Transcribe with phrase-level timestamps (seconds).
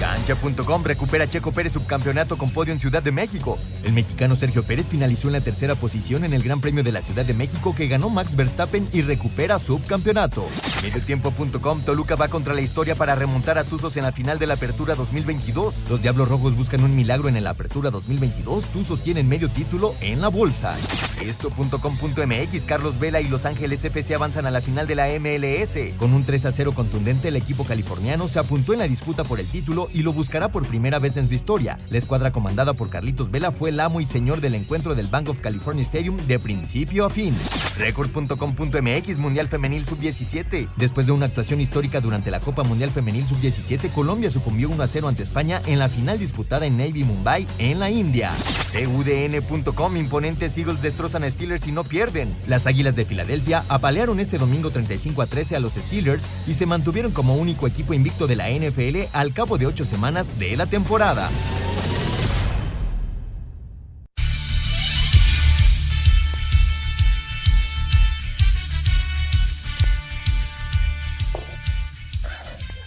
[0.00, 3.58] Cancha.com recupera a Checo Pérez subcampeonato con podio en Ciudad de México.
[3.84, 7.02] El mexicano Sergio Pérez finalizó en la tercera posición en el Gran Premio de la
[7.02, 10.46] Ciudad de México que ganó Max Verstappen y recupera subcampeonato.
[10.82, 14.54] Mediotiempo.com Toluca va contra la historia para remontar a Tuzos en la final de la
[14.54, 15.74] Apertura 2022.
[15.90, 18.64] Los Diablos Rojos buscan un milagro en la Apertura 2022.
[18.72, 20.78] Tuzos tienen medio título en la bolsa.
[21.20, 25.94] Esto.com.mx Carlos Vela y Los Ángeles FC avanzan a la final de la MLS.
[25.98, 29.38] Con un 3 a 0 contundente, el equipo californiano se apuntó en la disputa por
[29.38, 31.76] el título y lo buscará por primera vez en su historia.
[31.90, 35.28] La escuadra comandada por Carlitos Vela fue el amo y señor del encuentro del Bank
[35.28, 37.34] of California Stadium de principio a fin.
[37.78, 40.68] Record.com.mx Mundial Femenil Sub-17.
[40.76, 44.86] Después de una actuación histórica durante la Copa Mundial Femenil Sub-17, Colombia sucumbió 1 a
[44.86, 48.32] 0 ante España en la final disputada en Navy Mumbai, en la India.
[48.72, 52.34] TUDN.com Imponentes Eagles destrozan a Steelers y no pierden.
[52.46, 56.66] Las Águilas de Filadelfia apalearon este domingo 35 a 13 a los Steelers y se
[56.66, 60.66] mantuvieron como único equipo invicto de la NFL al cabo de 8 semanas de la
[60.66, 61.28] temporada.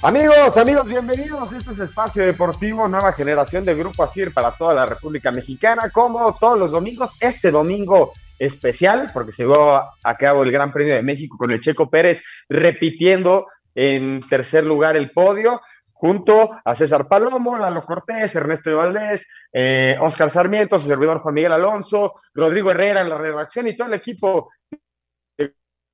[0.06, 1.54] Amigos, amigos, bienvenidos.
[1.54, 5.90] Este es Espacio Deportivo, nueva generación de Grupo ASIR para toda la República Mexicana.
[5.92, 10.94] Como todos los domingos, este domingo especial, porque se llevó a cabo el Gran Premio
[10.94, 15.62] de México con el Checo Pérez repitiendo en tercer lugar el podio
[15.94, 21.54] junto a César Palomo, Lalo Cortés, Ernesto Valdés, eh, Oscar Sarmiento, su servidor Juan Miguel
[21.54, 24.50] Alonso, Rodrigo Herrera en la redacción y todo el equipo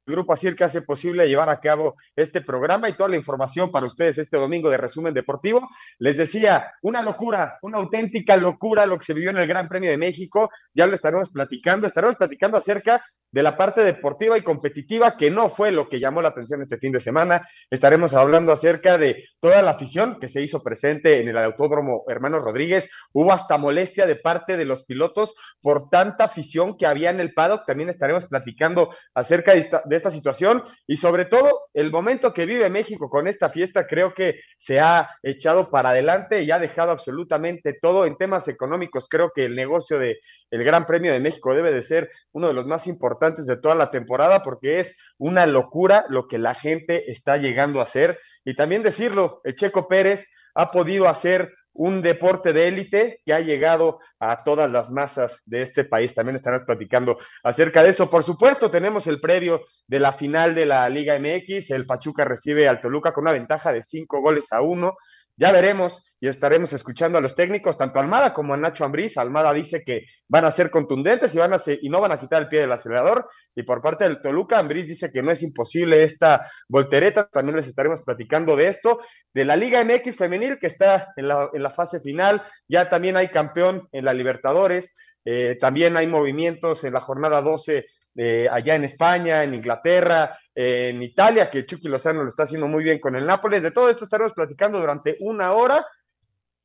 [0.09, 3.86] Grupo ASIR que hace posible llevar a cabo este programa y toda la información para
[3.86, 5.70] ustedes este domingo de resumen deportivo.
[5.97, 9.90] Les decía, una locura, una auténtica locura lo que se vivió en el Gran Premio
[9.90, 10.50] de México.
[10.74, 15.50] Ya lo estaremos platicando, estaremos platicando acerca de la parte deportiva y competitiva, que no
[15.50, 17.47] fue lo que llamó la atención este fin de semana.
[17.70, 22.44] Estaremos hablando acerca de toda la afición que se hizo presente en el Autódromo Hermanos
[22.44, 22.90] Rodríguez.
[23.14, 27.34] Hubo hasta molestia de parte de los pilotos por tanta afición que había en el
[27.34, 27.66] paddock.
[27.66, 33.09] También estaremos platicando acerca de esta, situación y sobre todo el momento que vive México
[33.09, 38.05] con esta fiesta creo que se ha echado para adelante y ha dejado absolutamente todo
[38.05, 39.07] en temas económicos.
[39.09, 40.17] Creo que el negocio de
[40.51, 43.91] Gran Premio de México debe de ser uno de los más importantes de toda la
[43.91, 48.83] temporada porque es una locura lo que la gente está llegando a hacer y también
[48.83, 54.44] decirlo, el Checo Pérez ha podido hacer un deporte de élite que ha llegado a
[54.44, 56.13] todas las masas de este país.
[56.13, 58.09] También estaremos platicando acerca de eso.
[58.09, 61.69] Por supuesto, tenemos el previo de la final de la Liga MX.
[61.72, 64.97] El Pachuca recibe al Toluca con una ventaja de cinco goles a uno.
[65.38, 69.18] Ya veremos y estaremos escuchando a los técnicos, tanto a Almada como a Nacho Ambriz.
[69.18, 72.41] Almada dice que van a ser contundentes y, van a y no van a quitar
[72.41, 73.25] el pie del acelerador.
[73.56, 77.28] Y por parte del Toluca, Ambriz dice que no es imposible esta voltereta.
[77.28, 79.00] También les estaremos platicando de esto.
[79.34, 82.41] De la Liga MX femenil, que está en la, en la fase final.
[82.68, 84.94] Ya también hay campeón en la Libertadores.
[85.24, 87.85] Eh, también hay movimientos en la jornada 12
[88.16, 92.84] eh, allá en España, en Inglaterra, en Italia, que Chucky Lozano lo está haciendo muy
[92.84, 93.63] bien con el Nápoles.
[93.63, 95.85] De todo esto estaremos platicando durante una hora.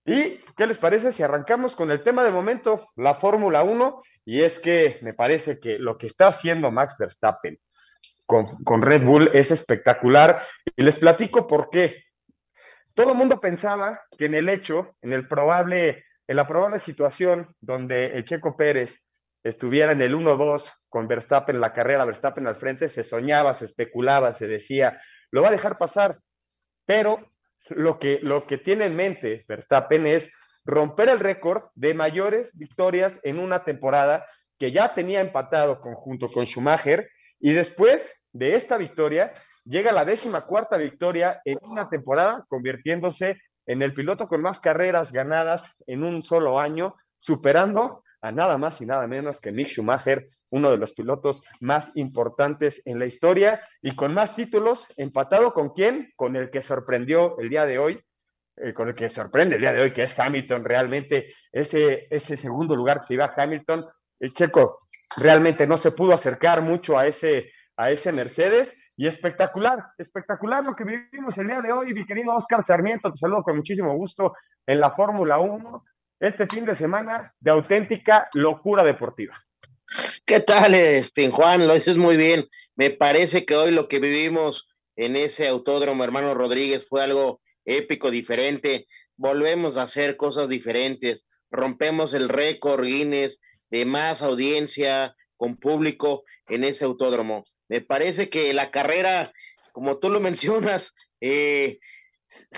[0.04, 4.02] ¿Y qué les parece si arrancamos con el tema de momento, la Fórmula 1?
[4.26, 7.58] Y es que me parece que lo que está haciendo Max Verstappen
[8.26, 10.46] con, con Red Bull es espectacular.
[10.76, 12.04] Y les platico por qué.
[12.94, 17.54] Todo el mundo pensaba que en el hecho, en el probable, en la probable situación
[17.60, 18.96] donde el Checo Pérez
[19.42, 23.64] estuviera en el 1-2 con Verstappen en la carrera, Verstappen al frente, se soñaba, se
[23.64, 25.00] especulaba, se decía,
[25.30, 26.18] lo va a dejar pasar,
[26.86, 27.33] pero
[27.68, 30.32] lo que, lo que tiene en mente Verstappen es
[30.64, 34.26] romper el récord de mayores victorias en una temporada
[34.58, 37.08] que ya tenía empatado conjunto con Schumacher
[37.40, 39.32] y después de esta victoria
[39.64, 45.12] llega la décima cuarta victoria en una temporada, convirtiéndose en el piloto con más carreras
[45.12, 50.28] ganadas en un solo año, superando a nada más y nada menos que Mick Schumacher,
[50.54, 55.70] uno de los pilotos más importantes en la historia y con más títulos, empatado con
[55.70, 56.12] quién?
[56.14, 58.00] Con el que sorprendió el día de hoy,
[58.56, 62.36] eh, con el que sorprende el día de hoy, que es Hamilton, realmente ese, ese
[62.36, 63.84] segundo lugar que se iba a Hamilton,
[64.20, 64.78] el checo
[65.16, 68.78] realmente no se pudo acercar mucho a ese, a ese Mercedes.
[68.96, 73.18] Y espectacular, espectacular lo que vivimos el día de hoy, mi querido Oscar Sarmiento, te
[73.18, 74.34] saludo con muchísimo gusto
[74.64, 75.84] en la Fórmula 1,
[76.20, 79.34] este fin de semana de auténtica locura deportiva.
[80.24, 81.66] ¿Qué tal, este, Juan?
[81.66, 82.48] Lo dices muy bien.
[82.74, 88.10] Me parece que hoy lo que vivimos en ese autódromo, hermano Rodríguez, fue algo épico,
[88.10, 88.86] diferente.
[89.16, 91.24] Volvemos a hacer cosas diferentes.
[91.50, 93.38] Rompemos el récord Guinness
[93.70, 97.44] de más audiencia con público en ese autódromo.
[97.68, 99.32] Me parece que la carrera,
[99.72, 101.78] como tú lo mencionas, eh,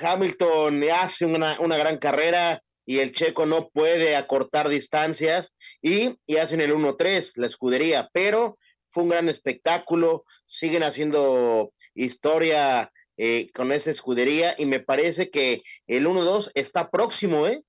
[0.01, 5.53] Hamilton hace una, una gran carrera y el checo no puede acortar distancias
[5.87, 13.51] y, hacen el 1-3, la escudería, pero fue un gran espectáculo, siguen haciendo historia eh,
[13.55, 17.63] con esa escudería y me parece que el 1-2 está próximo, ¿eh?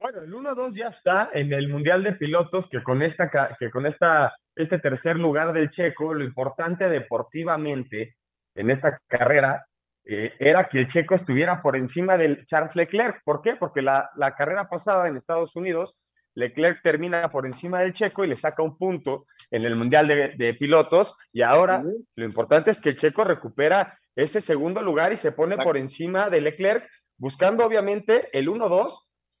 [0.00, 3.86] Bueno, el 1-2 ya está en el Mundial de Pilotos, que con esta, que con
[3.86, 8.16] esta, este tercer lugar del Checo, lo importante deportivamente
[8.54, 9.66] en esta carrera
[10.04, 13.22] eh, era que el Checo estuviera por encima del Charles Leclerc.
[13.22, 13.56] ¿Por qué?
[13.56, 15.94] Porque la, la carrera pasada en Estados Unidos,
[16.36, 20.34] Leclerc termina por encima del Checo y le saca un punto en el Mundial de,
[20.36, 21.16] de Pilotos.
[21.32, 21.82] Y ahora
[22.14, 25.68] lo importante es que el Checo recupera ese segundo lugar y se pone Exacto.
[25.68, 28.94] por encima de Leclerc, buscando obviamente el 1-2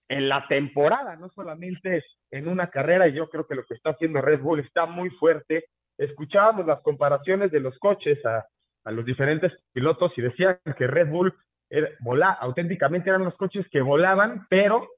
[0.08, 3.06] en la temporada, no solamente en una carrera.
[3.06, 5.66] Y yo creo que lo que está haciendo Red Bull está muy fuerte.
[5.98, 8.46] Escuchábamos las comparaciones de los coches a,
[8.84, 11.34] a los diferentes pilotos y decían que Red Bull
[11.68, 11.90] era,
[12.32, 14.88] auténticamente eran los coches que volaban, pero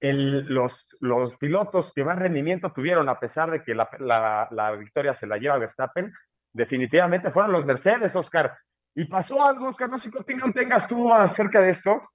[0.00, 4.72] el, los, los pilotos que más rendimiento tuvieron, a pesar de que la, la, la
[4.72, 6.12] victoria se la lleva Verstappen,
[6.52, 8.56] definitivamente fueron los Mercedes, Oscar.
[8.94, 12.10] Y pasó algo, Oscar, no sé qué opinión tengas tú acerca de esto.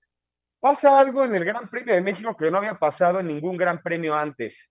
[0.60, 3.82] Pasa algo en el Gran Premio de México que no había pasado en ningún Gran
[3.82, 4.68] Premio antes.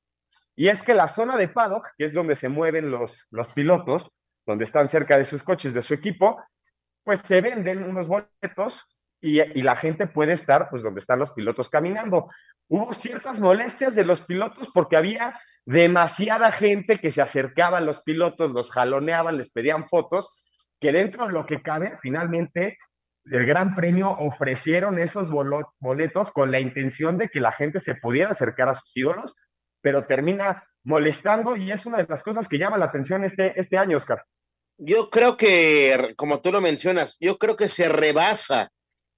[0.56, 4.08] Y es que la zona de paddock, que es donde se mueven los, los pilotos,
[4.46, 6.42] donde están cerca de sus coches, de su equipo,
[7.04, 8.84] pues se venden unos boletos
[9.20, 12.30] y, la gente puede estar pues donde están los pilotos caminando.
[12.68, 18.00] Hubo ciertas molestias de los pilotos porque había demasiada gente que se acercaba a los
[18.02, 20.32] pilotos, los jaloneaban, les pedían fotos,
[20.80, 22.78] que dentro de lo que cabe, finalmente
[23.26, 28.30] el Gran Premio ofrecieron esos boletos con la intención de que la gente se pudiera
[28.30, 29.34] acercar a sus ídolos,
[29.82, 33.76] pero termina molestando y es una de las cosas que llama la atención este, este
[33.76, 34.24] año, Oscar.
[34.78, 38.70] Yo creo que, como tú lo mencionas, yo creo que se rebasa,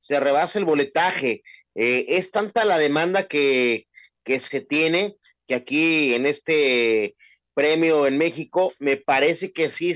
[0.03, 1.45] se rebasa el boletaje.
[1.77, 3.87] Eh, es tanta la demanda que,
[4.25, 5.17] que se tiene
[5.47, 7.15] que aquí en este
[7.55, 9.95] premio en México me parece que sí,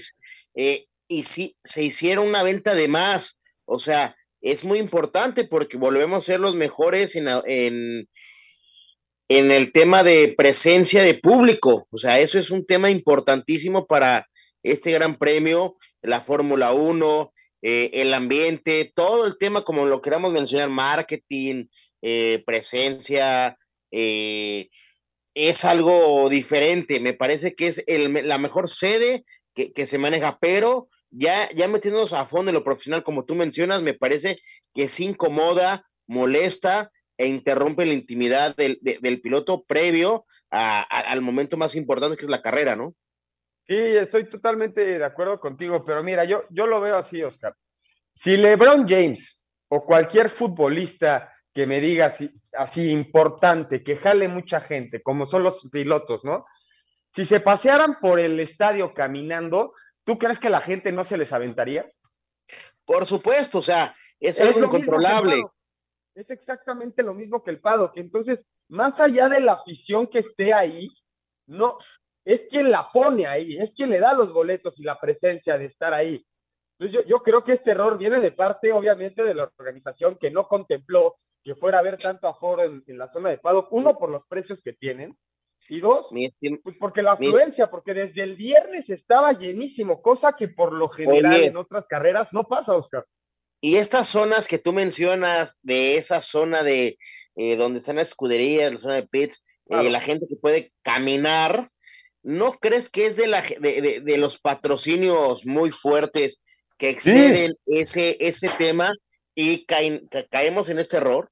[0.55, 3.37] eh, y sí, se hicieron una venta de más.
[3.65, 8.09] O sea, es muy importante porque volvemos a ser los mejores en, en,
[9.29, 11.89] en el tema de presencia de público.
[11.91, 14.29] O sea, eso es un tema importantísimo para
[14.63, 17.33] este gran premio, la Fórmula 1,
[17.69, 21.67] eh, el ambiente, todo el tema, como lo queramos mencionar, marketing,
[22.01, 23.59] eh, presencia,
[23.91, 24.69] eh,
[25.35, 27.01] es algo diferente.
[27.01, 32.29] Me parece que es la mejor sede que, se maneja, pero ya, ya metiéndonos a
[32.29, 34.39] fondo en lo profesional, como tú mencionas, me parece
[34.73, 41.21] que se incomoda, molesta e interrumpe la intimidad del, de, del piloto previo a, al
[41.21, 42.95] momento más importante que es la carrera, ¿no?
[43.69, 47.57] Sí, estoy totalmente de acuerdo contigo, pero mira, yo, yo lo veo así, Oscar.
[48.15, 54.61] Si LeBron James o cualquier futbolista que me diga así, así importante, que jale mucha
[54.61, 56.47] gente, como son los pilotos, ¿no?
[57.15, 59.73] Si se pasearan por el estadio caminando,
[60.05, 61.91] ¿tú crees que la gente no se les aventaría?
[62.85, 65.43] Por supuesto, o sea, es, es algo incontrolable.
[66.15, 67.97] Es exactamente lo mismo que el paddock.
[67.97, 70.89] Entonces, más allá de la afición que esté ahí,
[71.47, 71.79] no,
[72.27, 75.67] es quien la pone ahí, es quien le da los boletos y la presencia de
[75.67, 76.27] estar ahí.
[76.79, 80.31] Entonces yo, yo, creo que este error viene de parte, obviamente, de la organización que
[80.31, 83.73] no contempló que fuera a haber tanto aforo en, en la zona de paddock.
[83.73, 85.17] Uno, por los precios que tienen.
[85.69, 86.09] Y dos,
[86.63, 91.35] pues porque la afluencia, porque desde el viernes estaba llenísimo, cosa que por lo general
[91.35, 91.47] Oye.
[91.47, 93.05] en otras carreras no pasa, Oscar.
[93.61, 96.99] Y estas zonas que tú mencionas, de esa zona de
[97.35, 99.89] eh, donde están las escuderías, la zona de pits, claro.
[99.89, 101.65] eh, la gente que puede caminar,
[102.27, 106.41] ¿no crees que es de, la, de, de, de los patrocinios muy fuertes
[106.77, 107.79] que exceden sí.
[107.79, 108.93] ese, ese tema
[109.35, 111.31] y caen, ca caemos en este error?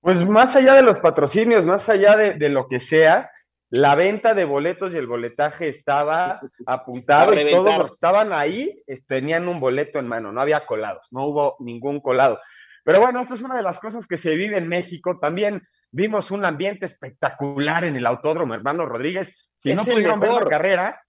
[0.00, 3.30] Pues más allá de los patrocinios, más allá de, de lo que sea,
[3.70, 8.82] la venta de boletos y el boletaje estaba apuntado y todos los que estaban ahí
[9.06, 12.40] tenían un boleto en mano, no había colados, no hubo ningún colado.
[12.82, 15.18] Pero bueno, esto es una de las cosas que se vive en México.
[15.20, 19.32] También vimos un ambiente espectacular en el Autódromo Hermano Rodríguez.
[19.58, 21.02] Si no pudieron ver la carrera,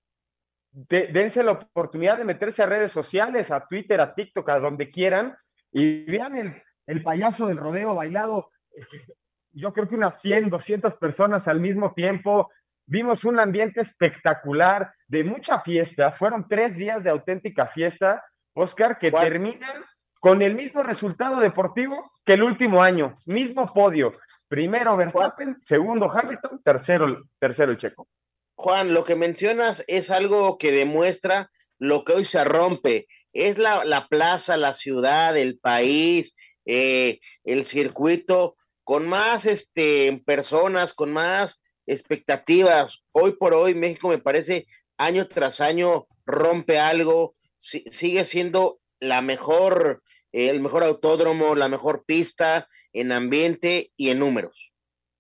[0.72, 5.36] dense la oportunidad de meterse a redes sociales, a Twitter, a TikTok, a donde quieran,
[5.72, 8.50] y vean el, el payaso del rodeo bailado
[9.56, 12.52] yo creo que unas 100, 200 personas al mismo tiempo.
[12.88, 16.12] Vimos un ambiente espectacular, de mucha fiesta.
[16.12, 18.24] Fueron tres días de auténtica fiesta,
[18.54, 19.84] Oscar, que terminan
[20.20, 23.16] con el mismo resultado deportivo que el último año.
[23.25, 24.14] Mismo podio.
[24.48, 28.08] Primero Verstappen, segundo Hamilton, tercero, tercero el Checo.
[28.56, 33.08] Juan, lo que mencionas es algo que demuestra lo que hoy se rompe.
[33.34, 36.34] Es la, la plaza, la ciudad, el país,
[36.66, 43.00] eh, el circuito con más este, personas, con más expectativas.
[43.12, 50.02] Hoy por hoy México me parece año tras año rompe algo, sigue siendo la mejor,
[50.32, 54.75] el mejor autódromo, la mejor pista en ambiente y en números.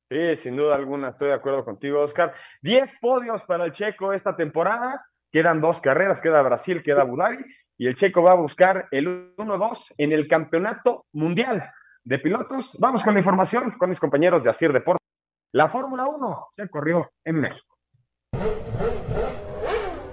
[0.09, 2.33] Sí, sin duda alguna, estoy de acuerdo contigo, Oscar.
[2.61, 5.03] Diez podios para el Checo esta temporada.
[5.31, 7.17] Quedan dos carreras, queda Brasil, queda Abu
[7.77, 11.71] y el Checo va a buscar el 1-2 en el Campeonato Mundial
[12.03, 12.77] de pilotos.
[12.79, 15.05] Vamos con la información con mis compañeros de Asir Deportes.
[15.51, 17.75] La Fórmula 1 se corrió en México.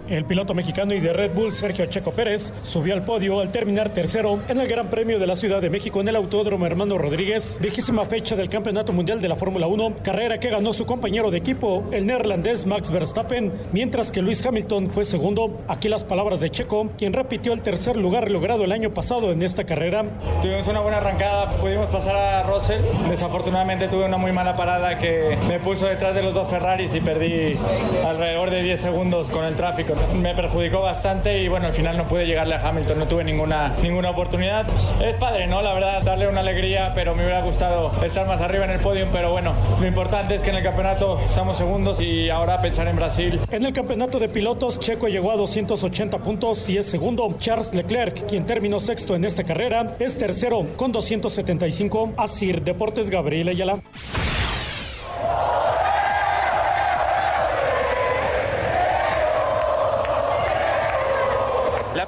[0.09, 3.91] El piloto mexicano y de Red Bull, Sergio Checo Pérez, subió al podio al terminar
[3.91, 7.59] tercero en el Gran Premio de la Ciudad de México en el Autódromo Hermano Rodríguez,
[7.63, 11.39] vigésima fecha del Campeonato Mundial de la Fórmula 1, carrera que ganó su compañero de
[11.39, 15.63] equipo, el neerlandés Max Verstappen, mientras que Luis Hamilton fue segundo.
[15.69, 19.43] Aquí las palabras de Checo, quien repitió el tercer lugar logrado el año pasado en
[19.43, 20.05] esta carrera.
[20.43, 22.83] Tuvimos una buena arrancada, pudimos pasar a Russell.
[23.09, 27.01] Desafortunadamente tuve una muy mala parada que me puso detrás de los dos Ferraris y
[27.01, 27.57] perdí
[28.05, 32.05] alrededor de 10 segundos con el tráfico me perjudicó bastante y bueno, al final no
[32.05, 34.67] pude llegarle a Hamilton, no tuve ninguna, ninguna oportunidad.
[35.01, 35.63] Es padre, ¿no?
[35.63, 39.07] La verdad, darle una alegría, pero me hubiera gustado estar más arriba en el podio,
[39.13, 42.97] pero bueno, lo importante es que en el campeonato estamos segundos y ahora pensar en
[42.97, 43.41] Brasil.
[43.51, 47.35] En el campeonato de pilotos, Checo llegó a 280 puntos y es segundo.
[47.39, 52.13] Charles Leclerc, quien terminó sexto en esta carrera, es tercero con 275.
[52.17, 53.79] Asir Deportes Gabriel Ayala.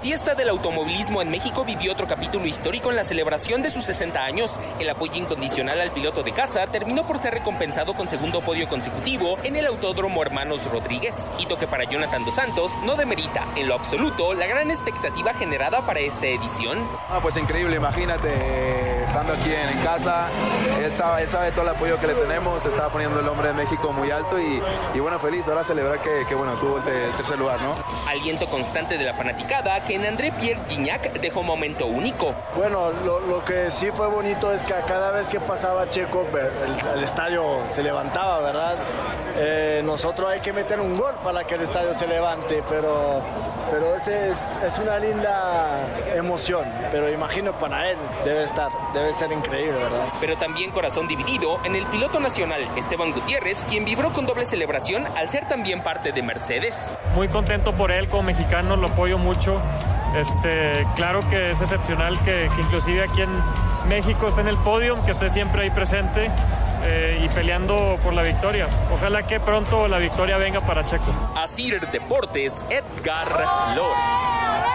[0.04, 4.22] Fiesta del automovilismo en México vivió otro capítulo histórico en la celebración de sus 60
[4.22, 4.60] años.
[4.78, 9.38] El apoyo incondicional al piloto de casa terminó por ser recompensado con segundo podio consecutivo
[9.44, 11.32] en el Autódromo Hermanos Rodríguez.
[11.38, 15.80] Hito que para Jonathan Dos Santos no demerita en lo absoluto la gran expectativa generada
[15.86, 16.86] para esta edición.
[17.08, 20.28] Ah, pues increíble, imagínate estando aquí en, casa,
[20.82, 23.92] él sabe, sabe, todo el apoyo que le tenemos, estaba poniendo el nombre de México
[23.92, 24.60] muy alto y,
[24.98, 27.76] bueno, feliz, ahora celebrar que, bueno, tuvo el, tercer lugar, ¿no?
[28.08, 32.34] Aliento constante de la fanaticada que en André Pierre Gignac dejó un momento único.
[32.56, 36.26] Bueno, lo, que sí fue bonito es que cada vez que pasaba Checo,
[36.96, 38.74] el, estadio se levantaba, ¿verdad?
[39.36, 43.22] Eh, nosotros hay que meter un gol para que el estadio se levante, pero,
[43.70, 46.64] pero ese es, es una linda emoción.
[46.90, 50.08] Pero imagino para él debe estar, debe ser increíble, ¿verdad?
[50.20, 55.04] Pero también corazón dividido en el piloto nacional Esteban Gutiérrez, quien vibró con doble celebración
[55.16, 56.94] al ser también parte de Mercedes.
[57.14, 59.60] Muy contento por él como mexicano, lo apoyo mucho.
[60.16, 63.30] Este, claro que es excepcional que, inclusive aquí en
[63.88, 66.30] México esté en el podio, que esté siempre ahí presente.
[66.86, 68.68] Eh, y peleando por la victoria.
[68.92, 71.04] Ojalá que pronto la victoria venga para Checo.
[71.34, 74.74] Así Deportes, Edgar Flores.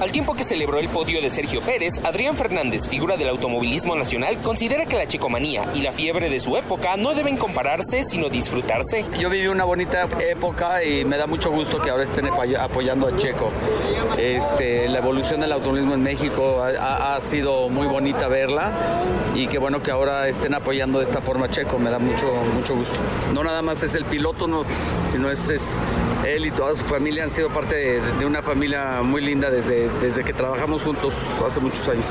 [0.00, 4.38] Al tiempo que celebró el podio de Sergio Pérez, Adrián Fernández, figura del automovilismo nacional,
[4.42, 9.04] considera que la checomanía y la fiebre de su época no deben compararse, sino disfrutarse.
[9.18, 13.16] Yo viví una bonita época y me da mucho gusto que ahora estén apoyando a
[13.16, 13.50] Checo.
[14.18, 18.72] Este, la evolución del automovilismo en México ha, sido muy bonita verla
[19.34, 22.26] y qué bueno que ahora estén apoyando de esta forma a Checo, me da mucho,
[22.54, 22.98] mucho gusto.
[23.32, 24.64] No nada más es el piloto, no,
[25.06, 25.80] sino es, es
[26.26, 30.24] él y toda su familia han sido parte de una familia muy linda desde desde
[30.24, 32.06] que trabajamos juntos hace muchos años.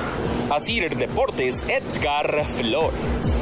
[0.50, 3.42] Así Deportes, Edgar Flores.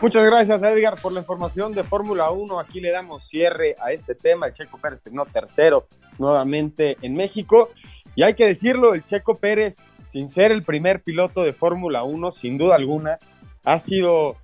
[0.00, 2.58] Muchas gracias Edgar por la información de Fórmula 1.
[2.58, 4.46] Aquí le damos cierre a este tema.
[4.46, 5.86] El Checo Pérez terminó tercero
[6.20, 7.70] nuevamente en México.
[8.14, 12.30] Y hay que decirlo, el Checo Pérez, sin ser el primer piloto de Fórmula 1,
[12.30, 13.18] sin duda alguna,
[13.64, 14.36] ha sido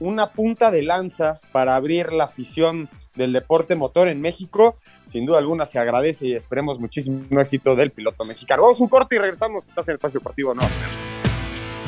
[0.00, 4.76] una punta de lanza para abrir la afición del deporte motor en México
[5.08, 8.62] sin duda alguna se agradece y esperemos muchísimo éxito del piloto mexicano.
[8.62, 9.66] Vamos un corte y regresamos.
[9.66, 10.62] Estás en el espacio deportivo, ¿no?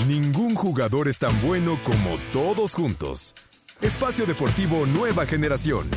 [0.08, 3.34] Ningún jugador es tan bueno como todos juntos.
[3.82, 5.90] Espacio Deportivo Nueva Generación.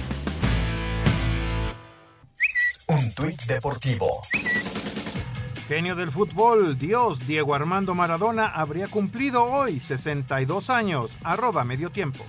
[2.93, 4.21] Un tuit deportivo.
[5.67, 11.17] Genio del fútbol, Dios, Diego Armando Maradona habría cumplido hoy 62 años.
[11.23, 12.23] Arroba medio tiempo.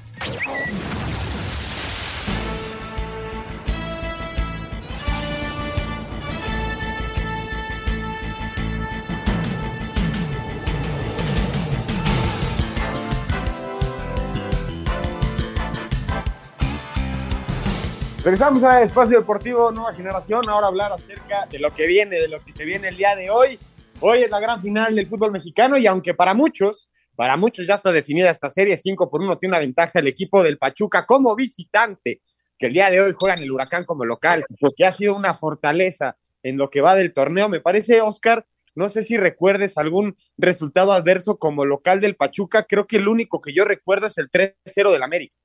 [18.24, 22.42] Regresamos a Espacio Deportivo Nueva Generación, ahora hablar acerca de lo que viene, de lo
[22.42, 23.58] que se viene el día de hoy.
[24.00, 27.74] Hoy es la gran final del fútbol mexicano y aunque para muchos, para muchos ya
[27.74, 31.36] está definida esta serie, 5 por 1 tiene una ventaja el equipo del Pachuca como
[31.36, 32.22] visitante,
[32.58, 35.34] que el día de hoy juega en el Huracán como local, que ha sido una
[35.34, 37.50] fortaleza en lo que va del torneo.
[37.50, 42.86] Me parece, Oscar, no sé si recuerdes algún resultado adverso como local del Pachuca, creo
[42.86, 45.36] que el único que yo recuerdo es el 3-0 del América.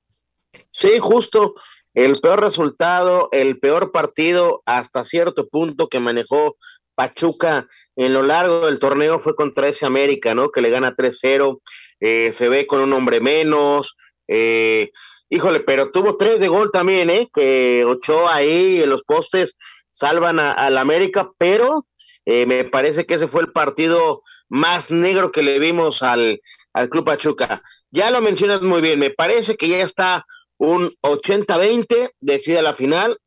[0.72, 1.56] Sí, justo
[1.94, 6.58] el peor resultado, el peor partido hasta cierto punto que manejó
[6.96, 10.50] Pachuca en lo largo del torneo fue contra ese América, ¿no?
[10.50, 11.60] Que le gana 3-0,
[12.00, 14.92] eh, se ve con un hombre menos, eh,
[15.30, 17.30] híjole, pero tuvo tres de gol también, ¿eh?
[17.34, 19.56] Que Ochoa ahí en los postes
[19.92, 21.88] salvan al América, pero
[22.26, 26.42] eh, me parece que ese fue el partido más negro que le vimos al,
[26.74, 27.62] al Club Pachuca.
[27.92, 30.26] Ya lo mencionas muy bien, me parece que ya está
[30.60, 33.18] un 80-20, decide la final,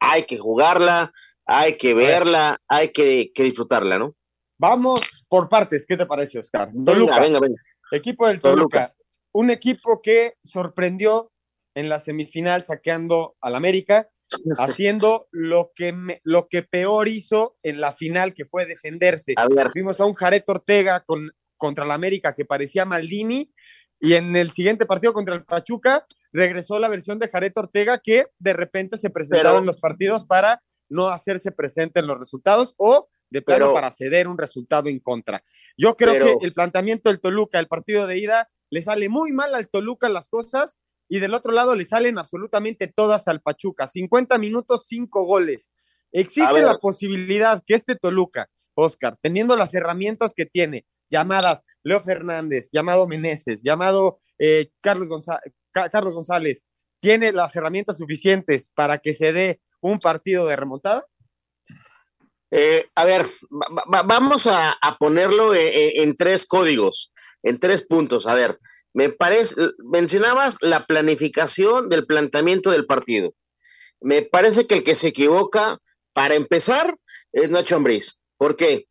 [0.00, 1.12] hay que jugarla,
[1.46, 4.16] hay que verla, hay que, disfrutarla, ¿no?
[4.58, 6.70] Vamos por partes, ¿qué te parece, Oscar?
[6.84, 7.60] Toluca, venga, venga,
[7.92, 8.94] Equipo del Toluca,
[9.32, 11.30] un equipo que sorprendió
[11.74, 14.08] en la semifinal saqueando al América,
[14.58, 19.34] haciendo lo que, lo que peor hizo en la final, que fue defenderse.
[19.74, 23.52] Vimos a un Jared Ortega con, contra el América que parecía Maldini,
[24.00, 28.26] y en el siguiente partido contra el Pachuca regresó la versión de Jared Ortega que
[28.38, 33.08] de repente se presentaba en los partidos para no hacerse presente en los resultados o
[33.30, 35.44] de plano para ceder un resultado en contra.
[35.76, 39.54] Yo creo que el planteamiento del Toluca, el partido de ida, le sale muy mal
[39.54, 40.78] al Toluca las cosas
[41.08, 43.86] y del otro lado le salen absolutamente todas al Pachuca.
[43.86, 45.70] 50 minutos, 5 goles.
[46.12, 52.70] Existe la posibilidad que este Toluca, Oscar, teniendo las herramientas que tiene, llamadas Leo Fernández,
[52.72, 55.08] llamado Meneses, llamado eh, Carlos,
[55.72, 56.64] Carlos González,
[57.00, 61.06] ¿tiene las herramientas suficientes para que se dé un partido de remontada?
[62.50, 63.26] Eh, a ver,
[64.04, 68.26] vamos a, ponerlo eh, en, tres códigos, en tres puntos.
[68.26, 68.58] A ver,
[68.92, 73.34] me parece, mencionabas la planificación del planteamiento del partido.
[74.00, 75.78] Me parece que el que se equivoca,
[76.12, 76.96] para empezar,
[77.32, 78.18] es Nacho Ambriz.
[78.36, 78.88] ¿Por qué?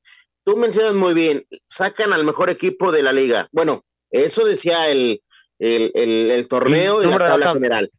[0.50, 3.48] tú mencionas muy bien, sacan al mejor equipo de la liga.
[3.52, 5.22] Bueno, eso decía el,
[5.60, 7.92] el, torneo y la tabla general,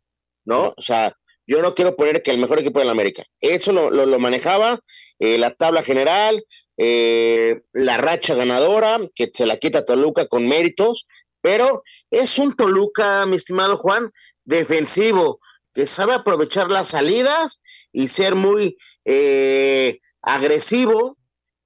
[0.45, 0.75] ¿no?
[0.77, 1.15] O sea,
[1.47, 3.25] yo no quiero poner que el mejor equipo de la América.
[3.41, 4.81] Eso lo, lo, manejaba
[5.19, 6.45] eh, la tabla general,
[6.77, 11.07] eh, la racha ganadora, que se la quita Toluca con méritos,
[11.41, 14.11] pero es un Toluca, mi estimado Juan,
[14.45, 15.41] defensivo,
[15.75, 17.61] que sabe aprovechar las salidas
[17.93, 21.17] y ser muy eh, agresivo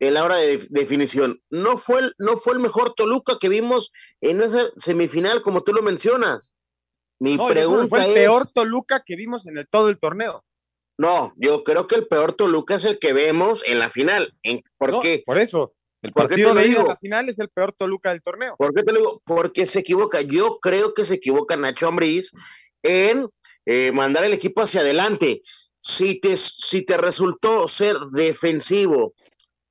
[0.09, 1.41] en la hora de definición.
[1.51, 5.73] No fue, el, no fue el mejor Toluca que vimos en esa semifinal, como tú
[5.73, 6.53] lo mencionas.
[7.21, 10.45] Mi pregunta fue el peor Toluca que vimos en el, todo el torneo.
[10.97, 14.33] No, yo creo que el peor Toluca es el que vemos en la final.
[14.79, 15.23] ¿Por qué?
[15.25, 15.75] Por eso.
[16.03, 18.57] El partido de ida a la final es el peor Toluca del torneo.
[18.59, 19.23] ¿Por qué te lo digo?
[19.25, 20.21] Porque se equivoca.
[20.21, 22.31] Yo creo que se equivoca Nacho Ambriz
[22.83, 23.27] en
[23.65, 25.43] eh, mandar el equipo hacia adelante.
[25.81, 29.15] Si te, si te resultó ser defensivo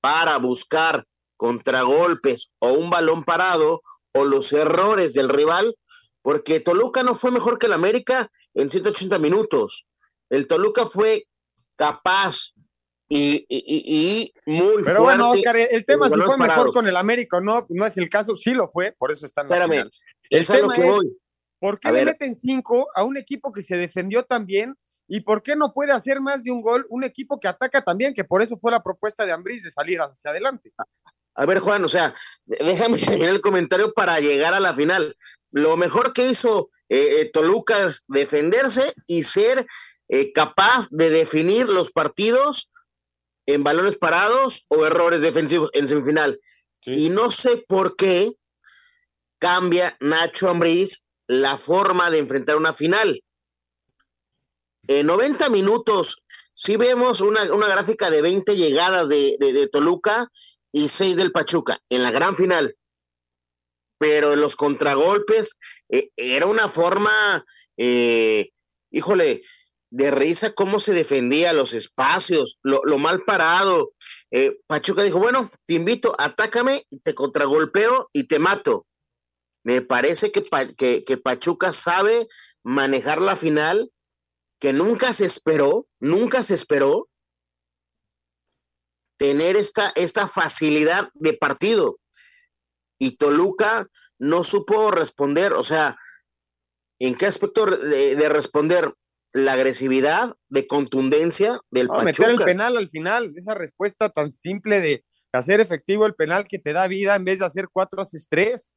[0.03, 3.81] para buscar contragolpes o un balón parado
[4.13, 5.77] o los errores del rival,
[6.21, 9.87] porque Toluca no fue mejor que el América en 180 minutos.
[10.29, 11.23] El Toluca fue
[11.77, 12.53] capaz
[13.07, 17.65] y, y, muy Pero bueno, Oscar, el tema si fue mejor con el América no,
[17.69, 19.91] no es el caso, sí lo fue, por eso está en la final.
[20.29, 21.05] El tema es,
[21.59, 24.75] ¿por qué le meten cinco a un equipo que se defendió tan bien
[25.13, 28.15] ¿Y por qué no puede hacer más de un gol un equipo que ataca también?
[28.15, 30.73] Que por eso fue la propuesta de Ambriz de salir hacia adelante.
[31.35, 32.15] A ver, Juan, o sea,
[32.47, 35.15] déjame terminar el comentario para llegar a la final.
[35.51, 39.67] Lo mejor que hizo eh, eh, Toluca es defenderse y ser
[40.09, 42.71] eh, capaz de definir los partidos
[43.45, 46.39] en balones parados o errores defensivos en semifinal.
[46.87, 48.31] Y no sé por qué
[49.37, 53.21] cambia Nacho Ambriz la forma de enfrentar una final.
[54.87, 60.27] En 90 minutos, sí vemos una, gráfica de 20 llegadas de, Toluca
[60.71, 62.75] y 6 del Pachuca en la gran final.
[63.97, 65.57] pero los contragolpes
[65.89, 67.45] eh, era una forma,
[67.77, 68.49] eh,
[68.91, 69.43] híjole,
[69.93, 73.93] de risa cómo se defendía los espacios, lo, mal parado.
[74.31, 78.87] Eh, Pachuca dijo, bueno, te invito, atácame, te contragolpeo y te mato.
[79.63, 80.43] Me parece que,
[81.05, 82.27] que, Pachuca sabe
[82.63, 83.91] manejar la final,
[84.63, 87.09] que nunca se esperó, nunca se esperó
[89.19, 91.99] tener esta, esta facilidad de partido.
[92.97, 95.97] Y Toluca no supo responder, o sea,
[96.97, 98.93] ¿en qué aspecto de responder?
[99.33, 104.79] la agresividad, de contundencia del no, Meter el penal al final, esa respuesta tan simple
[104.79, 108.27] de hacer efectivo el penal que te da vida en vez de hacer cuatro haces
[108.29, 108.75] tres.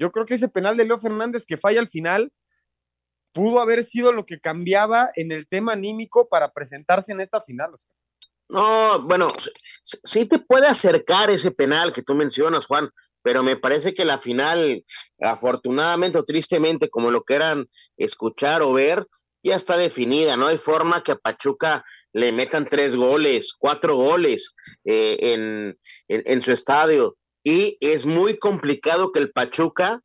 [0.00, 2.32] Yo creo que ese penal de Leo Fernández que falla al final
[3.32, 7.70] pudo haber sido lo que cambiaba en el tema anímico para presentarse en esta final.
[8.48, 9.32] No, bueno,
[9.82, 12.90] sí te puede acercar ese penal que tú mencionas, Juan,
[13.22, 14.84] pero me parece que la final,
[15.20, 19.06] afortunadamente o tristemente, como lo quieran escuchar o ver,
[19.42, 24.52] ya está definida, no hay forma que a Pachuca le metan tres goles, cuatro goles
[24.84, 27.16] eh, en, en, su estadio.
[27.42, 30.00] Y es muy complicado que el Pachuca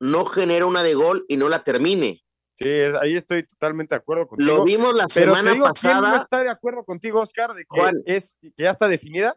[0.00, 2.22] no genere una de gol y no la termine.
[2.62, 4.56] Sí, ahí estoy totalmente de acuerdo contigo.
[4.56, 6.00] Lo vimos la semana pasada.
[6.00, 9.36] ¿quién no está de acuerdo contigo, Oscar, de que, es, que ya está definida?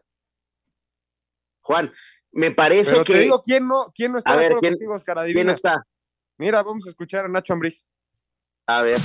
[1.62, 1.92] Juan,
[2.32, 3.12] me parece Pero que.
[3.14, 5.18] Te digo, ¿quién no, quién no está de acuerdo contigo, Oscar?
[5.18, 5.40] Adivina.
[5.40, 5.86] ¿Quién está?
[6.38, 7.84] Mira, vamos a escuchar a Nacho Ambriz.
[8.66, 9.00] A ver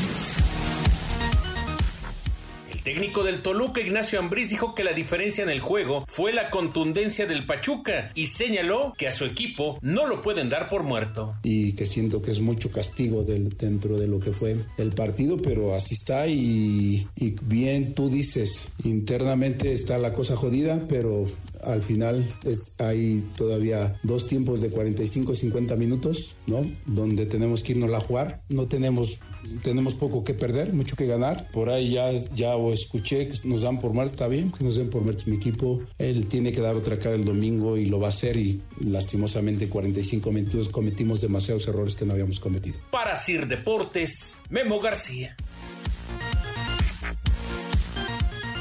[2.83, 7.25] técnico del Toluca, Ignacio Ambriz, dijo que la diferencia en el juego fue la contundencia
[7.25, 11.35] del Pachuca y señaló que a su equipo no lo pueden dar por muerto.
[11.43, 15.75] Y que siento que es mucho castigo dentro de lo que fue el partido, pero
[15.75, 21.27] así está y, y bien tú dices, internamente está la cosa jodida, pero
[21.63, 26.65] al final es, hay todavía dos tiempos de 45-50 minutos, ¿no?
[26.85, 28.41] Donde tenemos que irnos a jugar.
[28.49, 29.19] No tenemos
[29.63, 31.49] tenemos poco que perder, mucho que ganar.
[31.51, 34.89] Por ahí ya, ya escuché que nos dan por muerto, está bien, que nos den
[34.89, 35.81] por muerto mi equipo.
[35.97, 39.69] Él tiene que dar otra cara el domingo y lo va a hacer y lastimosamente
[39.69, 42.77] 45 minutos cometimos demasiados errores que no habíamos cometido.
[42.91, 45.35] Para Sir Deportes, Memo García.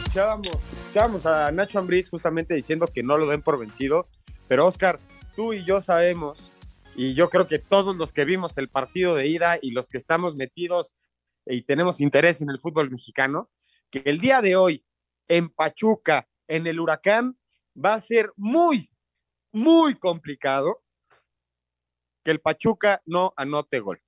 [0.06, 4.08] Escuchábamos a Nacho Ambriz justamente diciendo que no lo den por vencido,
[4.48, 4.98] pero Oscar,
[5.36, 6.49] tú y yo sabemos
[6.96, 9.98] y yo creo que todos los que vimos el partido de ida y los que
[9.98, 10.92] estamos metidos
[11.46, 13.50] y tenemos interés en el fútbol mexicano,
[13.90, 14.84] que el día de hoy
[15.28, 17.38] en Pachuca, en el huracán,
[17.82, 18.90] va a ser muy,
[19.52, 20.82] muy complicado
[22.24, 24.02] que el Pachuca no anote gol.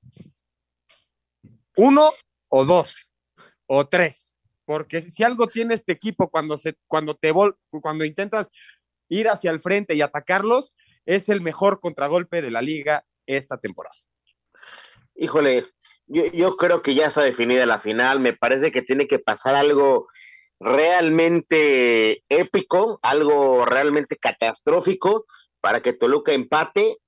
[1.76, 2.10] Uno
[2.48, 3.10] o dos
[3.66, 7.32] o tres, porque si algo tiene este equipo cuando, se, cuando, te
[7.80, 8.50] cuando intentas
[9.08, 10.74] ir hacia el frente y atacarlos,
[11.06, 13.94] es el mejor contragolpe de la liga esta temporada.
[15.14, 15.66] Híjole,
[16.06, 18.20] yo, creo que ya está definida la final.
[18.20, 20.08] Me parece que tiene que pasar algo
[20.60, 25.26] realmente épico, algo realmente catastrófico
[25.60, 26.98] para que Toluca empate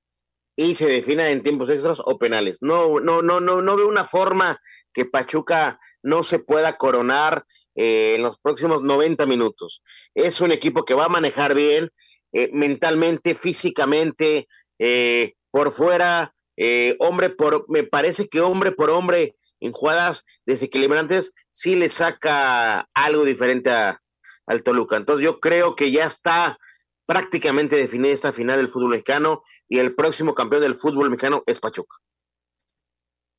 [0.57, 2.59] y se defina en tiempos extras o penales.
[2.61, 4.61] No, no, no, no, no veo una forma
[4.93, 9.83] que Pachuca no se pueda coronar eh, en los próximos 90 minutos.
[10.15, 11.91] Es un equipo que va a manejar bien,
[12.35, 14.49] eh, mentalmente, físicamente,
[14.81, 21.33] eh, por fuera, eh, hombre por, me parece que hombre por hombre en jugadas desequilibrantes
[21.53, 24.97] sí le saca algo diferente al Toluca.
[24.97, 26.59] Entonces yo creo que ya está
[27.07, 31.61] prácticamente definida esta final del fútbol mexicano y el próximo campeón del fútbol mexicano es
[31.61, 31.99] Pachuca.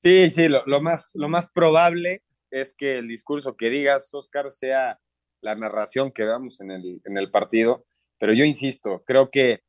[0.05, 4.53] Sí, sí, lo, lo, más, lo más probable es que el discurso que digas, Oscar,
[4.53, 5.01] sea
[5.41, 7.85] la narración que veamos en el, en el partido
[8.17, 9.61] pero yo insisto, creo que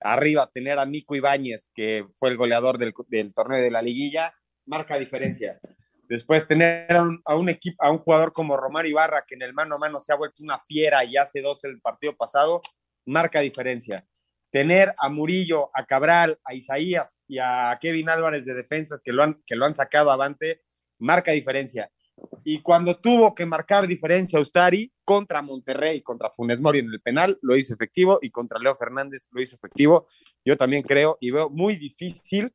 [0.00, 2.92] arriba tener a Nico Ibáñez, que fue el goleador del,
[3.32, 4.34] torneo de la liguilla,
[4.66, 5.60] marca diferencia.
[6.08, 9.76] Después tener a un, equipo, a un jugador como Romar Ibarra, que en el mano
[9.76, 12.60] a mano se ha vuelto una fiera y hace dos el partido pasado,
[13.06, 14.06] marca diferencia.
[14.50, 19.22] Tener a Murillo, a Cabral, a Isaías y a Kevin Álvarez de defensas que lo
[19.22, 20.60] han, que lo han sacado avante,
[20.98, 21.90] marca diferencia.
[22.44, 27.38] Y cuando tuvo que marcar diferencia Ustari contra Monterrey, contra Funes Mori en el penal,
[27.40, 30.06] lo hizo efectivo y contra Leo Fernández lo hizo efectivo.
[30.44, 32.50] Yo también creo y veo muy difícil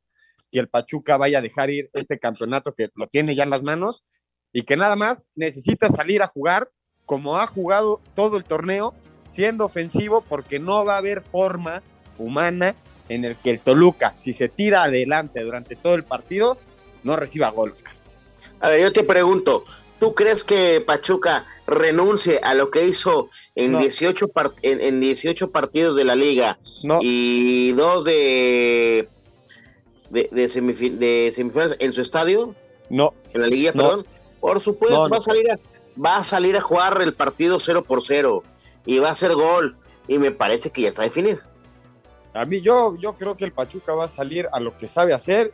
[0.50, 3.62] que el Pachuca vaya a dejar ir este campeonato que lo tiene ya en las
[3.62, 4.04] manos
[4.52, 6.70] y que nada más necesita salir a jugar
[7.04, 8.94] como ha jugado todo el torneo,
[9.30, 11.82] siendo ofensivo porque no va a haber forma
[12.18, 12.74] humana
[13.08, 16.58] en el que el Toluca, si se tira adelante durante todo el partido,
[17.04, 17.82] no reciba goles.
[18.60, 19.64] A ver, yo te pregunto,
[20.00, 24.30] ¿tú crees que Pachuca renuncie a lo que hizo en, 18,
[24.62, 26.58] en, 18 partidos de la liga
[27.00, 29.08] y dos de
[30.10, 32.54] de, de, de semifinales en su estadio?
[32.90, 33.14] No.
[33.34, 34.06] En la liguilla, perdón.
[34.40, 35.58] Por supuesto, va, a salir a,
[36.00, 38.42] va a salir a jugar el partido 0 por 0
[38.86, 39.76] y va a hacer gol.
[40.06, 41.40] Y me parece que ya está definido.
[42.34, 45.12] A mí yo, yo creo que el Pachuca va a salir a lo que sabe
[45.12, 45.50] hacer,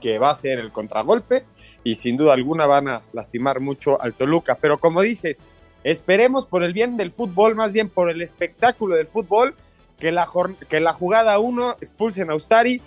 [0.00, 1.44] que va a ser el contragolpe,
[1.84, 4.56] y sin duda alguna van a lastimar mucho al Toluca.
[4.60, 5.38] Pero como dices,
[5.84, 9.54] esperemos por el bien del fútbol, más bien por el espectáculo del fútbol,
[9.98, 10.26] que la,
[10.68, 12.80] que la jugada 1 expulsen a Ustari,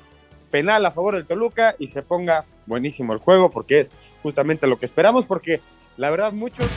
[0.51, 3.91] penal a favor del Toluca y se ponga buenísimo el juego, porque es
[4.23, 5.61] justamente lo que esperamos, porque
[5.97, 6.67] la verdad muchos...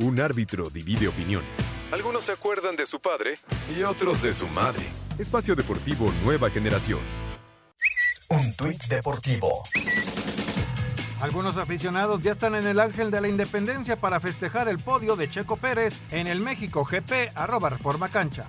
[0.00, 1.76] Un árbitro divide opiniones.
[1.92, 3.34] Algunos se acuerdan de su padre
[3.76, 4.82] y otros de su madre.
[5.18, 7.00] Espacio Deportivo Nueva Generación.
[8.30, 9.62] Un tuit deportivo.
[11.24, 15.26] Algunos aficionados ya están en el Ángel de la Independencia para festejar el podio de
[15.26, 18.44] Checo Pérez en el México GP arroba Reforma Cancha.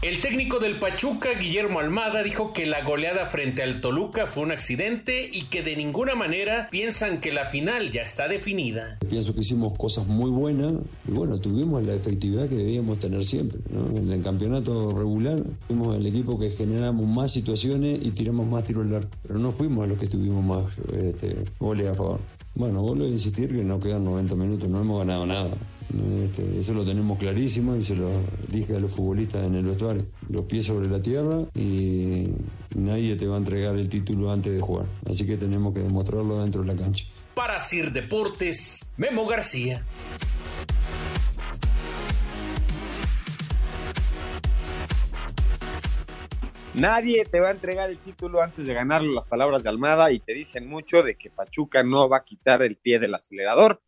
[0.00, 4.52] El técnico del Pachuca, Guillermo Almada, dijo que la goleada frente al Toluca fue un
[4.52, 8.96] accidente y que de ninguna manera piensan que la final ya está definida.
[9.10, 10.72] Pienso que hicimos cosas muy buenas
[11.08, 13.58] y bueno, tuvimos la efectividad que debíamos tener siempre.
[13.96, 18.86] En el campeonato regular fuimos el equipo que generamos más situaciones y tiramos más tiros
[18.86, 22.20] al arco, pero no fuimos los que tuvimos más este, goles a favor.
[22.54, 25.50] Bueno, vuelvo a insistir que no quedan 90 minutos, no hemos ganado nada.
[25.88, 28.10] Este, eso lo tenemos clarísimo y se lo
[28.48, 30.02] dije a los futbolistas en el vestuario.
[30.28, 32.28] Los pies sobre la tierra y
[32.74, 34.86] nadie te va a entregar el título antes de jugar.
[35.10, 37.06] Así que tenemos que demostrarlo dentro de la cancha.
[37.34, 39.82] Para Sir Deportes, Memo García.
[46.74, 50.20] Nadie te va a entregar el título antes de ganarlo, las palabras de Almada, y
[50.20, 53.80] te dicen mucho de que Pachuca no va a quitar el pie del acelerador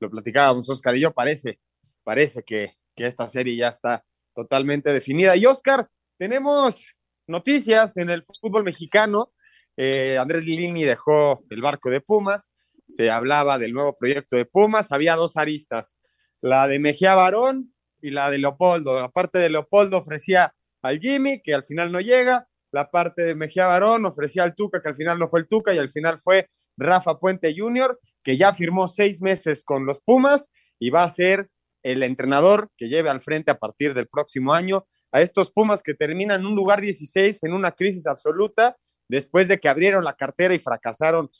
[0.00, 1.58] lo platicábamos Oscar y yo, parece,
[2.04, 4.04] parece que, que esta serie ya está
[4.34, 5.36] totalmente definida.
[5.36, 6.94] Y Oscar, tenemos
[7.26, 9.32] noticias en el fútbol mexicano.
[9.76, 12.50] Eh, Andrés Lilini dejó el barco de Pumas,
[12.88, 15.98] se hablaba del nuevo proyecto de Pumas, había dos aristas,
[16.40, 19.00] la de Mejía Barón y la de Leopoldo.
[19.00, 23.34] La parte de Leopoldo ofrecía al Jimmy, que al final no llega, la parte de
[23.34, 26.18] Mejía Barón ofrecía al Tuca, que al final no fue el Tuca y al final
[26.20, 31.10] fue Rafa Puente Jr., que ya firmó seis meses con los Pumas y va a
[31.10, 31.50] ser
[31.82, 35.94] el entrenador que lleve al frente a partir del próximo año a estos Pumas que
[35.94, 38.76] terminan en un lugar 16 en una crisis absoluta
[39.08, 41.30] después de que abrieron la cartera y fracasaron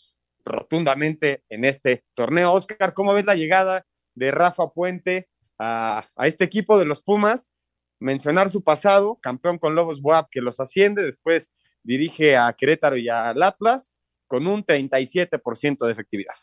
[0.44, 2.52] rotundamente en este torneo.
[2.52, 7.50] Oscar, ¿cómo ves la llegada de Rafa Puente a, a este equipo de los Pumas?
[7.98, 11.50] Mencionar su pasado, campeón con Lobos Boab que los asciende, después
[11.82, 13.92] dirige a Querétaro y al Atlas,
[14.26, 16.34] con un 37% de efectividad.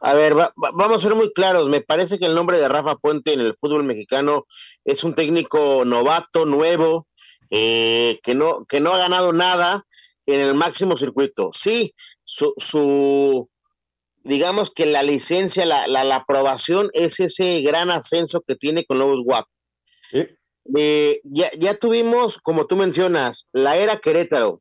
[0.00, 1.68] A ver, vamos a ser muy claros.
[1.68, 4.46] Me parece que el nombre de Rafa Puente en el fútbol mexicano
[4.84, 7.06] es un técnico novato, nuevo,
[7.50, 9.84] eh, que, no, que no ha ganado nada
[10.26, 11.50] en el máximo circuito.
[11.52, 13.48] Sí, su,
[14.22, 19.22] digamos que la licencia, la, la, aprobación es ese gran ascenso que tiene con Nuevos
[19.24, 19.46] Guap.
[20.76, 24.60] Eh, ya, ya tuvimos, como tú mencionas, la era Querétaro,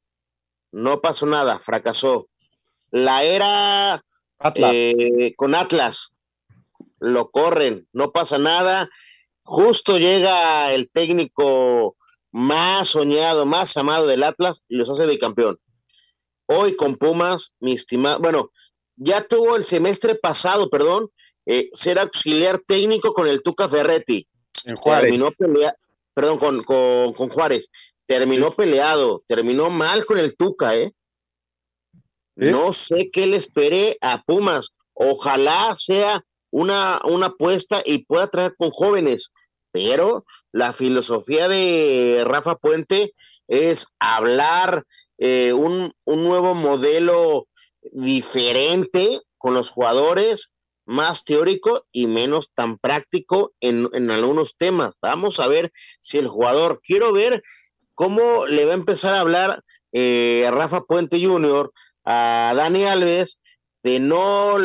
[0.78, 2.30] no pasó nada, fracasó.
[2.92, 4.06] La era
[4.56, 6.12] eh, con Atlas,
[7.00, 8.88] lo corren, no pasa nada.
[9.42, 11.98] Justo llega el técnico
[12.32, 15.58] más soñado, más amado del Atlas y los hace de campeón.
[16.46, 18.52] Hoy con Pumas, mi estimado, bueno,
[18.96, 21.10] ya tuvo el semestre pasado, perdón,
[21.48, 24.28] eh, ser auxiliar técnico con el Tuca Ferretti.
[24.63, 25.10] En Juárez.
[25.10, 25.32] Terminó
[26.13, 27.68] perdón, con, con, con Juárez
[28.08, 30.93] terminó peleado, terminó mal con el Tuca, ¿eh?
[32.36, 34.70] No sé qué le espere a Pumas.
[34.93, 39.32] Ojalá sea una, una apuesta y pueda traer con jóvenes,
[39.72, 43.13] pero la filosofía de Rafa Puente
[43.48, 44.86] es hablar
[45.17, 47.48] eh, un, un, nuevo modelo
[47.91, 50.52] diferente con los jugadores,
[50.86, 54.93] más teórico y menos tan práctico en, en algunos temas.
[55.02, 57.43] Vamos a ver si el jugador, quiero ver
[57.98, 61.72] cómo le va a empezar a hablar eh, Rafa Puente Jr.
[62.06, 63.40] a Dani Alves
[63.82, 64.58] de no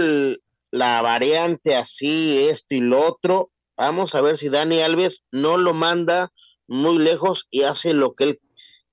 [0.70, 3.50] la variante así, esto y lo otro.
[3.78, 6.30] Vamos a ver si Dani Alves no lo manda
[6.68, 8.40] muy lejos y hace lo que él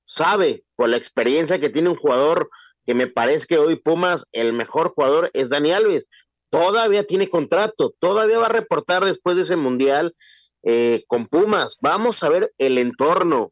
[0.06, 2.50] sabe por la experiencia que tiene un jugador
[2.86, 6.08] que me parece que hoy Pumas el mejor jugador es Dani Alves.
[6.50, 10.16] Todavía tiene contrato, todavía va a reportar después de ese mundial
[10.64, 11.76] eh, con Pumas.
[11.82, 13.52] Vamos a ver el entorno,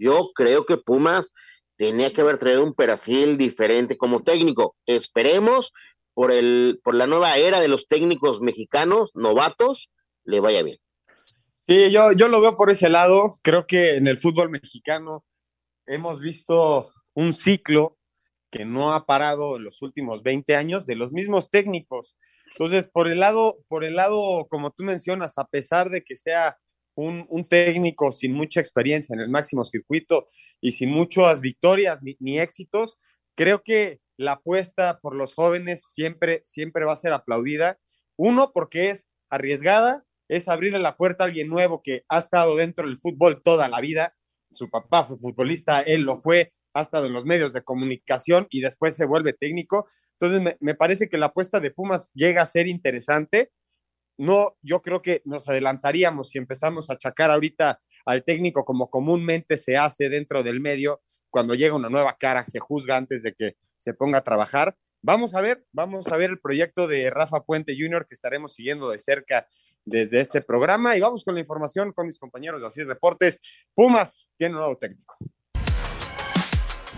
[0.00, 1.32] yo creo que Pumas
[1.76, 4.76] tenía que haber traído un perfil diferente como técnico.
[4.86, 5.72] Esperemos
[6.14, 9.90] por, el, por la nueva era de los técnicos mexicanos, novatos,
[10.24, 10.78] le vaya bien.
[11.62, 13.30] Sí, yo, yo lo veo por ese lado.
[13.42, 15.24] Creo que en el fútbol mexicano
[15.86, 17.98] hemos visto un ciclo
[18.50, 22.16] que no ha parado en los últimos 20 años de los mismos técnicos.
[22.52, 26.58] Entonces, por el lado, por el lado, como tú mencionas, a pesar de que sea
[26.94, 30.26] un, un técnico sin mucha experiencia en el máximo circuito
[30.60, 32.98] y sin muchas victorias ni, ni, éxitos,
[33.34, 37.78] creo que la apuesta por los jóvenes siempre, siempre va a ser aplaudida.
[38.16, 42.86] Uno, porque es arriesgada, es abrirle la puerta a alguien nuevo que ha estado dentro
[42.86, 44.14] del fútbol toda la vida.
[44.50, 48.60] Su papá fue futbolista, él lo fue, ha estado en los medios de comunicación y
[48.60, 49.86] después se vuelve técnico.
[50.18, 53.50] Entonces, me, me, parece que la apuesta de Pumas llega a ser interesante.
[54.20, 59.56] No, yo creo que nos adelantaríamos si empezamos a achacar ahorita al técnico como comúnmente
[59.56, 63.56] se hace dentro del medio, cuando llega una nueva cara, se juzga antes de que
[63.78, 64.76] se ponga a trabajar.
[65.00, 68.04] Vamos a ver, vamos a ver el proyecto de Rafa Puente Jr.
[68.06, 69.48] que estaremos siguiendo de cerca
[69.86, 73.40] desde este programa y vamos con la información con mis compañeros de Así Deportes.
[73.74, 75.16] Pumas tiene un nuevo técnico.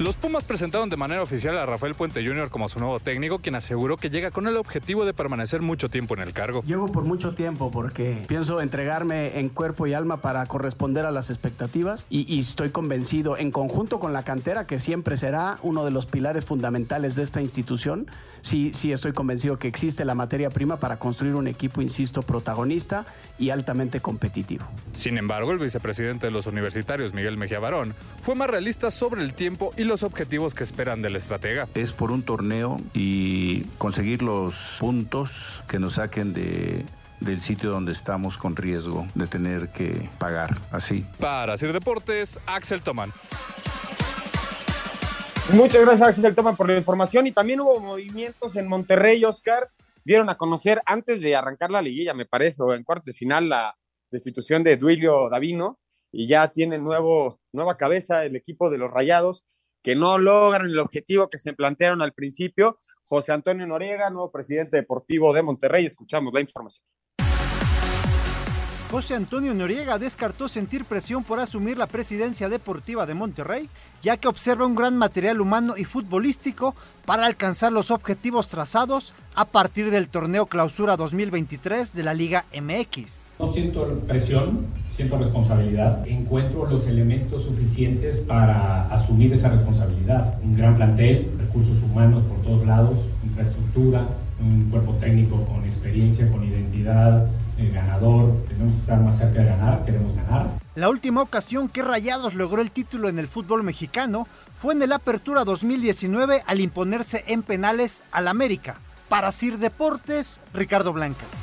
[0.03, 2.51] Los Pumas presentaron de manera oficial a Rafael Puente Jr.
[2.51, 6.15] como su nuevo técnico, quien aseguró que llega con el objetivo de permanecer mucho tiempo
[6.15, 6.65] en el cargo.
[6.67, 11.31] Llego por mucho tiempo porque pienso entregarme en cuerpo y alma para corresponder a las
[11.31, 15.93] expectativas y, y, estoy convencido, en conjunto con la cantera, que siempre será uno de
[15.93, 18.09] los pilares fundamentales de esta institución.
[18.41, 23.07] Sí, sí estoy convencido que existe la materia prima para construir un equipo, insisto, protagonista
[23.39, 24.65] y altamente competitivo.
[24.95, 29.33] Sin embargo, el vicepresidente de los universitarios, Miguel Mejía Barón, fue más realista sobre el
[29.33, 31.69] tiempo y los objetivos que esperan del estratega.
[31.75, 36.87] Es por un torneo y conseguir los puntos que nos saquen de
[37.21, 41.07] del sitio donde estamos con riesgo de tener que pagar así.
[41.21, 43.13] Para Sir Deportes, Axel Toman.
[45.53, 47.27] Muchas gracias, Axel Toman, por la información.
[47.27, 49.69] Y también hubo movimientos en Monterrey, Oscar.
[50.05, 53.49] Dieron a conocer antes de arrancar la liguilla, me parece, o en cuartos de final,
[53.49, 53.77] la
[54.11, 55.79] destitución de Duilio Davino.
[56.11, 59.45] Y ya tiene nuevo, nueva cabeza el equipo de los Rayados
[59.83, 62.79] que no logran el objetivo que se plantearon al principio.
[63.05, 65.87] José Antonio Noriega, nuevo presidente deportivo de Monterrey.
[65.87, 66.87] Escuchamos la información.
[68.93, 73.71] José Antonio Noriega descartó sentir presión por asumir la presidencia deportiva de Monterrey,
[74.03, 76.75] ya que observa un gran material humano y futbolístico
[77.07, 83.31] para alcanzar los objetivos trazados a partir del torneo Clausura 2023 de la Liga MX.
[83.39, 86.07] No siento presión, siento responsabilidad.
[86.07, 90.39] Encuentro los elementos suficientes para asumir esa responsabilidad.
[90.43, 94.07] Un gran plantel, recursos humanos por todos lados, infraestructura,
[94.39, 97.27] un cuerpo técnico con experiencia, con identidad,
[97.63, 100.47] el ganador, tenemos que estar más cerca de ganar, queremos ganar.
[100.75, 104.93] La última ocasión que Rayados logró el título en el fútbol mexicano fue en el
[104.93, 108.77] Apertura 2019 al imponerse en penales al América.
[109.09, 111.43] Para Sir Deportes, Ricardo Blancas.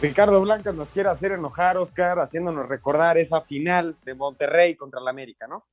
[0.00, 5.08] Ricardo Blancas nos quiere hacer enojar, Oscar, haciéndonos recordar esa final de Monterrey contra el
[5.08, 5.66] América, ¿no?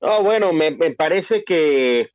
[0.00, 2.10] No, bueno, me, me parece que,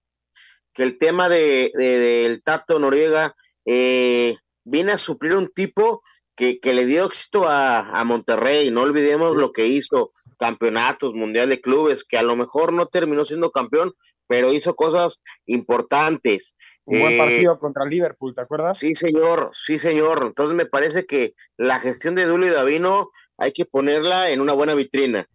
[0.73, 6.01] que, el tema de, de, del Tato Noriega eh, viene a suplir un tipo
[6.35, 8.69] que, que le dio éxito a, a, Monterrey.
[8.71, 13.23] No olvidemos lo que hizo, campeonatos, mundial de clubes, que a lo mejor no terminó
[13.23, 13.93] siendo campeón,
[14.27, 16.55] pero hizo cosas importantes.
[16.83, 18.77] Un buen partido eh, contra el Liverpool, ¿te acuerdas?
[18.77, 20.23] Sí, señor, sí, señor.
[20.23, 24.53] Entonces me parece que la gestión de Dulio y Davino hay que ponerla en una
[24.53, 25.27] buena vitrina.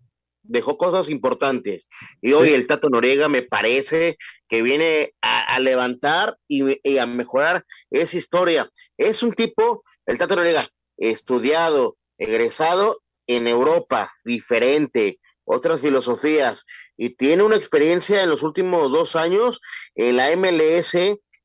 [0.51, 1.89] Dejó cosas importantes.
[2.21, 2.55] Y hoy sí.
[2.55, 8.19] el Tato Noriega me parece que viene a, a levantar y, y, a mejorar esa
[8.19, 8.71] historia.
[8.99, 10.65] Es un tipo, el Tato Noriega,
[10.99, 16.65] estudiado, egresado en Europa, diferente, otras filosofías,
[16.97, 19.61] y tiene una experiencia en los últimos dos años
[19.95, 20.95] en la MLS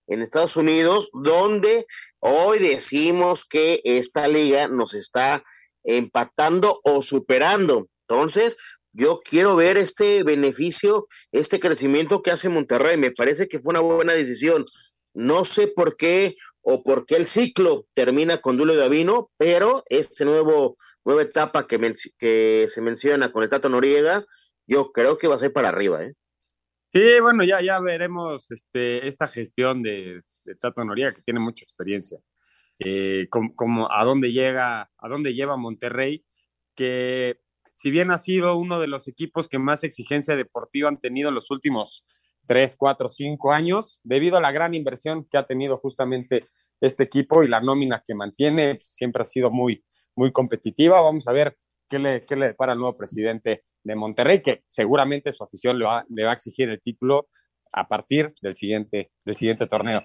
[0.07, 1.87] en Estados Unidos, donde
[2.19, 5.43] hoy decimos que esta liga nos está
[5.83, 7.87] empatando o superando.
[8.07, 8.57] Entonces,
[8.95, 12.95] yo quiero ver este beneficio, este crecimiento que hace Monterrey.
[12.97, 14.65] Me parece que fue una buena decisión.
[15.13, 20.23] No sé por qué o por qué el ciclo termina con Dulio Davino, pero este
[20.23, 24.25] nuevo nueva etapa que, que se menciona con el Tato Noriega,
[24.65, 26.13] yo creo que va a ser para arriba, ¿eh?
[26.91, 30.21] Sí, bueno, ya, ya veremos este, esta gestión de,
[30.59, 32.17] Tato Noriega, que tiene mucha experiencia.
[32.79, 36.25] Eh, como, como, a dónde llega, a dónde lleva Monterrey,
[36.73, 37.39] que
[37.75, 41.35] si bien ha sido uno de los equipos que más exigencia deportiva han tenido en
[41.35, 42.05] los últimos
[42.47, 46.47] tres, cuatro, cinco años, debido a la gran inversión que ha tenido justamente
[46.79, 49.83] este equipo y la nómina que mantiene, pues, siempre ha sido muy,
[50.15, 51.01] muy competitiva.
[51.01, 51.55] Vamos a ver
[51.89, 55.85] qué le, qué le depara el nuevo presidente de Monterrey, que seguramente su afición le
[55.85, 57.27] va, le va a exigir el título
[57.73, 60.01] a partir del siguiente, del siguiente torneo.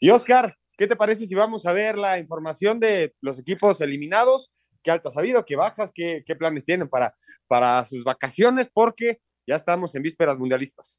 [0.00, 4.52] Y Oscar, ¿qué te parece si vamos a ver la información de los equipos eliminados?
[4.88, 5.44] ¿Qué altas ha habido?
[5.44, 5.92] ¿Qué bajas?
[5.94, 7.14] ¿Qué, qué planes tienen para,
[7.46, 8.70] para sus vacaciones?
[8.72, 10.98] Porque ya estamos en vísperas mundialistas.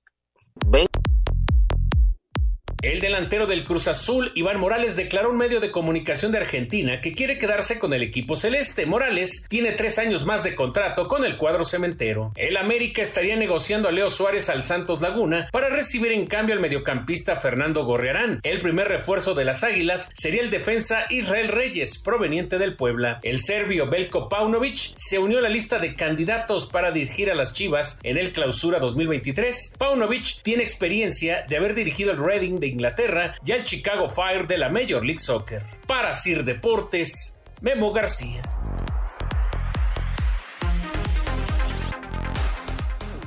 [2.81, 7.11] El delantero del Cruz Azul, Iván Morales, declaró un medio de comunicación de Argentina que
[7.11, 8.85] quiere quedarse con el equipo celeste.
[8.85, 12.31] Morales tiene tres años más de contrato con el cuadro cementero.
[12.37, 16.61] El América estaría negociando a Leo Suárez al Santos Laguna para recibir en cambio al
[16.61, 18.39] mediocampista Fernando Gorriarán.
[18.43, 23.19] El primer refuerzo de las Águilas sería el defensa Israel Reyes, proveniente del Puebla.
[23.23, 27.51] El serbio Belko Paunovic se unió a la lista de candidatos para dirigir a las
[27.51, 29.73] Chivas en el Clausura 2023.
[29.77, 34.57] Paunovic tiene experiencia de haber dirigido el Reading de Inglaterra y al Chicago Fire de
[34.57, 35.61] la Major League Soccer.
[35.87, 38.41] Para Sir Deportes, Memo García.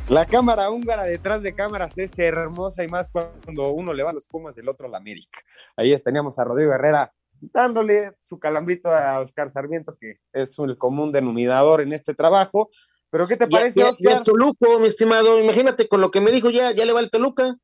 [0.09, 4.13] La cámara húngara detrás de cámaras es hermosa y más cuando uno le va a
[4.13, 5.39] los Pumas y el otro a la América.
[5.77, 11.13] Ahí teníamos a Rodrigo Herrera dándole su calambrito a Oscar Sarmiento, que es el común
[11.13, 12.71] denominador en este trabajo.
[13.11, 15.39] Pero ¿qué te parece, ya, ya, es Toluco, mi estimado.
[15.39, 17.57] Imagínate con lo que me dijo ya, ya le va el Toluca.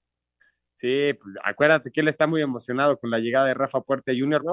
[0.79, 4.45] Sí, pues acuérdate que él está muy emocionado con la llegada de Rafa Puerta Jr.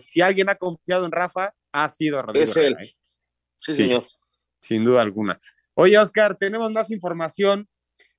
[0.00, 2.44] Si, si, alguien ha confiado en Rafa, ha sido Rodrigo.
[2.44, 2.76] Es él.
[2.80, 2.94] ¿eh?
[3.56, 4.04] Sí, sí, señor.
[4.60, 5.40] Sin duda alguna.
[5.74, 7.68] Oye, Oscar, tenemos más información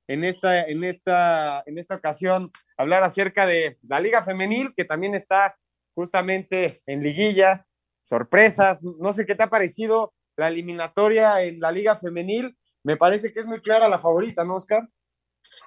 [0.10, 5.16] en esta, en esta, en esta ocasión, hablar acerca de la Liga Femenil, que también
[5.16, 5.56] está
[5.96, 7.66] justamente en liguilla,
[8.04, 8.84] sorpresas.
[8.84, 12.58] No sé qué te ha parecido la eliminatoria en la Liga Femenil.
[12.84, 14.90] Me parece que es muy clara la favorita, ¿no, Oscar?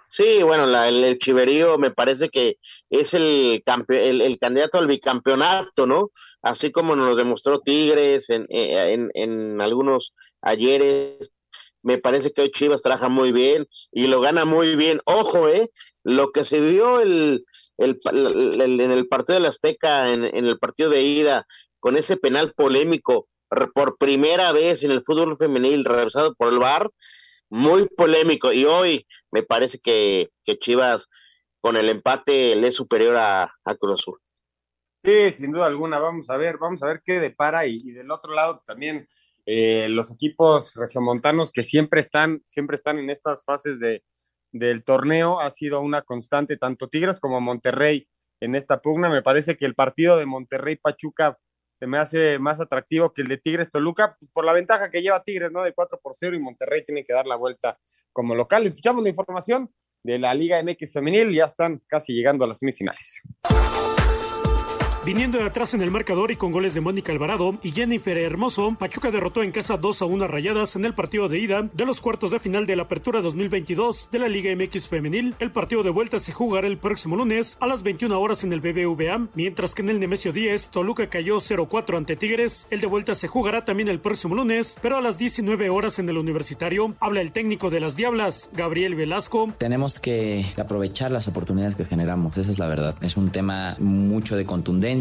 [0.08, 2.58] Sí, bueno, la, el, el, Chiverío me parece que
[2.90, 6.10] es el, el, el, candidato al bicampeonato, ¿no?
[6.42, 11.32] Así como nos lo demostró Tigres en, en, en, algunos ayeres.
[11.82, 15.00] Me parece que hoy Chivas trabaja muy bien y lo gana muy bien.
[15.06, 15.70] Ojo, ¿eh?
[16.04, 17.42] Lo que se vio el,
[17.78, 21.46] en el partido de la Azteca, en, en el partido de ida,
[21.80, 23.28] con ese penal polémico
[23.74, 26.90] por primera vez en el fútbol femenil revisado por el VAR,
[27.48, 28.52] muy polémico.
[28.52, 31.08] Y hoy me parece que, que Chivas
[31.60, 34.20] con el empate le es superior a, a, Cruz Azul.
[35.04, 35.98] Sí, sin duda alguna.
[35.98, 37.66] Vamos a ver, vamos a ver qué depara.
[37.66, 39.08] Y, y del otro lado también
[39.46, 44.04] eh, los equipos regiomontanos que siempre están, siempre están en estas fases de,
[44.52, 45.40] del torneo.
[45.40, 48.08] Ha sido una constante, tanto Tigres como Monterrey
[48.40, 49.08] en esta pugna.
[49.08, 51.38] Me parece que el partido de Monterrey-Pachuca
[51.78, 55.22] se me hace más atractivo que el de Tigres Toluca, por la ventaja que lleva
[55.22, 55.62] Tigres, ¿no?
[55.62, 57.78] De 4 por 0 y Monterrey tiene que dar la vuelta
[58.16, 58.66] como local.
[58.66, 59.70] Escuchamos la información
[60.02, 63.20] de la Liga MX Femenil, ya están casi llegando a las semifinales.
[65.06, 68.74] Viniendo de atrás en el marcador y con goles de Mónica Alvarado y Jennifer Hermoso,
[68.76, 72.00] Pachuca derrotó en casa 2 a 1 rayadas en el partido de ida de los
[72.00, 75.36] cuartos de final de la Apertura 2022 de la Liga MX Femenil.
[75.38, 78.60] El partido de vuelta se jugará el próximo lunes a las 21 horas en el
[78.60, 82.66] BBVA, mientras que en el Nemesio 10 Toluca cayó 0-4 ante Tigres.
[82.70, 86.08] El de vuelta se jugará también el próximo lunes, pero a las 19 horas en
[86.08, 86.96] el Universitario.
[86.98, 89.52] Habla el técnico de las Diablas, Gabriel Velasco.
[89.56, 92.96] Tenemos que aprovechar las oportunidades que generamos, esa es la verdad.
[93.02, 94.95] Es un tema mucho de contundencia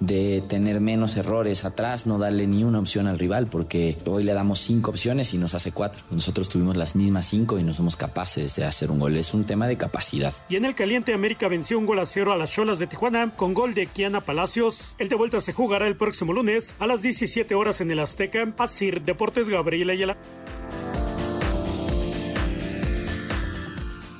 [0.00, 4.34] de tener menos errores atrás, no darle ni una opción al rival, porque hoy le
[4.34, 6.02] damos cinco opciones y nos hace cuatro.
[6.10, 9.16] Nosotros tuvimos las mismas cinco y no somos capaces de hacer un gol.
[9.16, 10.34] Es un tema de capacidad.
[10.48, 13.32] Y en el caliente América venció un gol a cero a las Cholas de Tijuana
[13.36, 14.94] con gol de Kiana Palacios.
[14.98, 18.52] El de vuelta se jugará el próximo lunes a las 17 horas en el Azteca.
[18.58, 20.16] Asir Deportes Gabriela Ayala.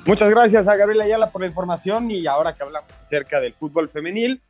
[0.09, 3.89] Muchas gracias a Gabriela Ayala por la información y ahora que hablamos acerca del fútbol
[3.89, 4.41] femenil,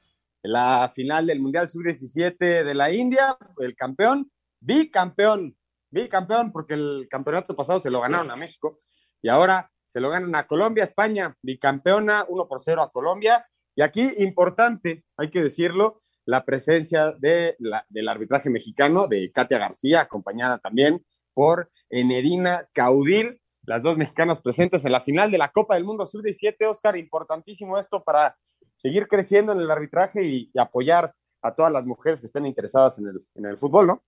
[0.44, 5.58] la final del Mundial Sub-17 de la India, el campeón, bicampeón,
[5.90, 8.80] bicampeón, porque el campeonato pasado se lo ganaron a México
[9.22, 13.46] y ahora se lo ganan a Colombia, España, bicampeona, 1 por 0 a Colombia.
[13.76, 19.58] Y aquí, importante, hay que decirlo, la presencia de la, del arbitraje mexicano, de Katia
[19.58, 25.52] García, acompañada también por Enedina Caudil, las dos mexicanas presentes en la final de la
[25.52, 26.68] Copa del Mundo Sub-17.
[26.68, 28.38] Oscar, importantísimo esto para
[28.80, 33.08] seguir creciendo en el arbitraje y, apoyar a todas las mujeres que estén interesadas en
[33.08, 34.04] el, en el fútbol, ¿no?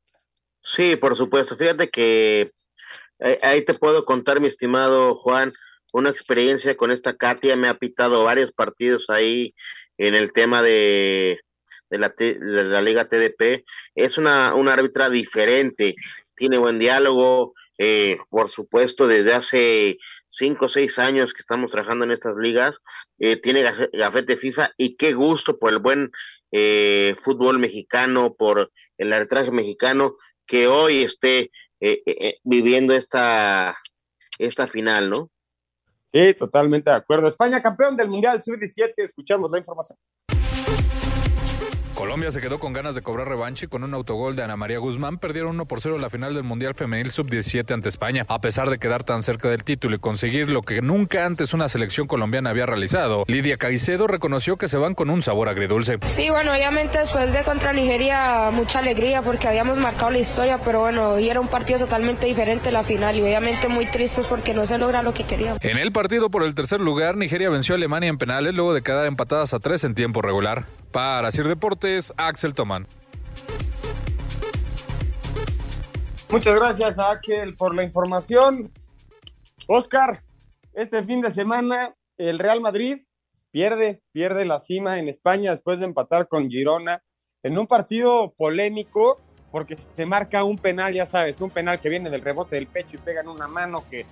[0.63, 1.55] Sí, por supuesto.
[1.57, 2.53] Fíjate que
[3.19, 5.51] eh, ahí te puedo contar, mi estimado Juan,
[5.91, 7.57] una experiencia con esta Katia.
[7.57, 9.53] Me ha pitado varios partidos ahí
[9.97, 11.41] en el tema de,
[11.89, 13.65] de, la, de la Liga TDP.
[13.95, 15.95] Es una, una árbitra diferente,
[16.35, 17.53] tiene buen diálogo.
[17.83, 19.97] Eh, por supuesto, desde hace
[20.29, 22.77] cinco o seis años que estamos trabajando en estas ligas,
[23.17, 23.63] eh, tiene
[23.93, 26.11] gafete FIFA y qué gusto por el buen
[26.51, 30.15] eh, fútbol mexicano, por el arbitraje mexicano,
[30.45, 33.75] que hoy esté eh, viviendo esta,
[34.37, 35.31] esta final, ¿no?
[36.13, 37.29] Sí, totalmente de acuerdo.
[37.29, 39.97] España campeón del Mundial Sub-17, escuchamos la información.
[42.01, 44.79] Colombia se quedó con ganas de cobrar revanche y con un autogol de Ana María
[44.79, 48.25] Guzmán perdieron 1 por 0 la final del Mundial Femenil Sub-17 ante España.
[48.27, 51.69] A pesar de quedar tan cerca del título y conseguir lo que nunca antes una
[51.69, 55.99] selección colombiana había realizado, Lidia Caicedo reconoció que se van con un sabor agridulce.
[56.07, 60.79] Sí, bueno, obviamente después de contra Nigeria mucha alegría porque habíamos marcado la historia, pero
[60.79, 64.65] bueno, hoy era un partido totalmente diferente la final y obviamente muy tristes porque no
[64.65, 65.59] se logra lo que queríamos.
[65.61, 68.81] En el partido por el tercer lugar, Nigeria venció a Alemania en penales luego de
[68.81, 70.65] quedar empatadas a tres en tiempo regular.
[70.91, 71.47] Para Sir
[72.17, 72.87] Axel Tomán.
[76.29, 78.71] Muchas gracias a Axel por la información.
[79.67, 80.23] Oscar,
[80.73, 82.99] este fin de semana el Real Madrid
[83.51, 87.03] pierde, pierde la cima en España después de empatar con Girona
[87.43, 89.19] en un partido polémico
[89.51, 92.95] porque se marca un penal, ya sabes, un penal que viene del rebote del pecho
[92.95, 94.05] y pega en una mano que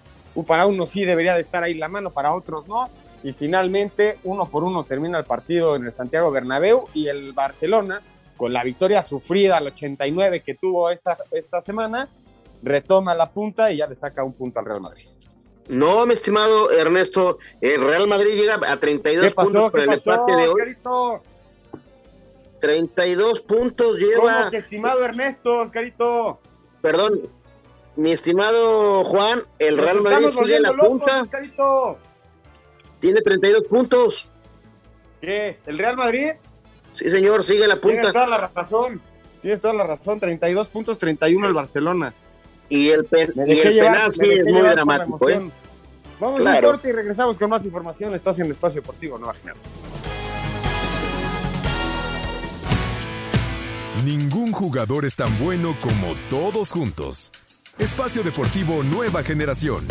[0.46, 2.90] para unos sí debería de estar ahí la mano, para otros no
[3.24, 8.02] y finalmente uno por uno termina el partido en el Santiago Bernabéu y el Barcelona
[8.38, 12.08] con la victoria sufrida al 89 que tuvo esta, esta semana
[12.64, 15.06] retoma la punta y ya le saca un punto al Real Madrid.
[15.68, 20.48] No, mi estimado Ernesto, el Real Madrid llega a 32 puntos con el empate de
[20.48, 20.62] hoy.
[22.60, 24.46] 32 puntos lleva.
[24.46, 26.40] ¿Cómo estimado Ernesto, Oscarito?
[26.82, 27.30] Perdón,
[27.96, 31.28] mi estimado Juan, el Real Madrid sigue en la punta.
[33.00, 34.28] Tiene 32 puntos.
[35.22, 35.58] ¿Qué?
[35.66, 36.32] ¿El Real Madrid?
[36.92, 38.02] Sí, señor, sigue la punta.
[38.02, 39.02] Tienes toda la razón.
[39.42, 40.20] Tienes toda la razón.
[40.20, 42.14] 32 puntos, 31 el Barcelona.
[42.68, 45.30] Y el, penal sí es muy dramático.
[45.30, 45.50] ¿eh?
[46.20, 48.14] Vamos a un corte y regresamos con más información.
[48.14, 49.74] Estás en el Espacio Deportivo Nueva Generación.
[54.06, 57.32] Ningún jugador es tan bueno como todos juntos.
[57.78, 59.88] Espacio Deportivo Nueva Generación.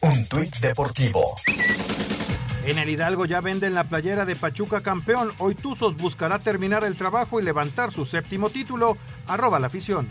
[0.00, 1.34] Un tuit deportivo.
[2.64, 5.32] En el Hidalgo ya venden la playera de Pachuca campeón.
[5.38, 8.96] Hoy Tuzos buscará terminar el trabajo y levantar su séptimo título.
[9.26, 10.08] Arroba la afición.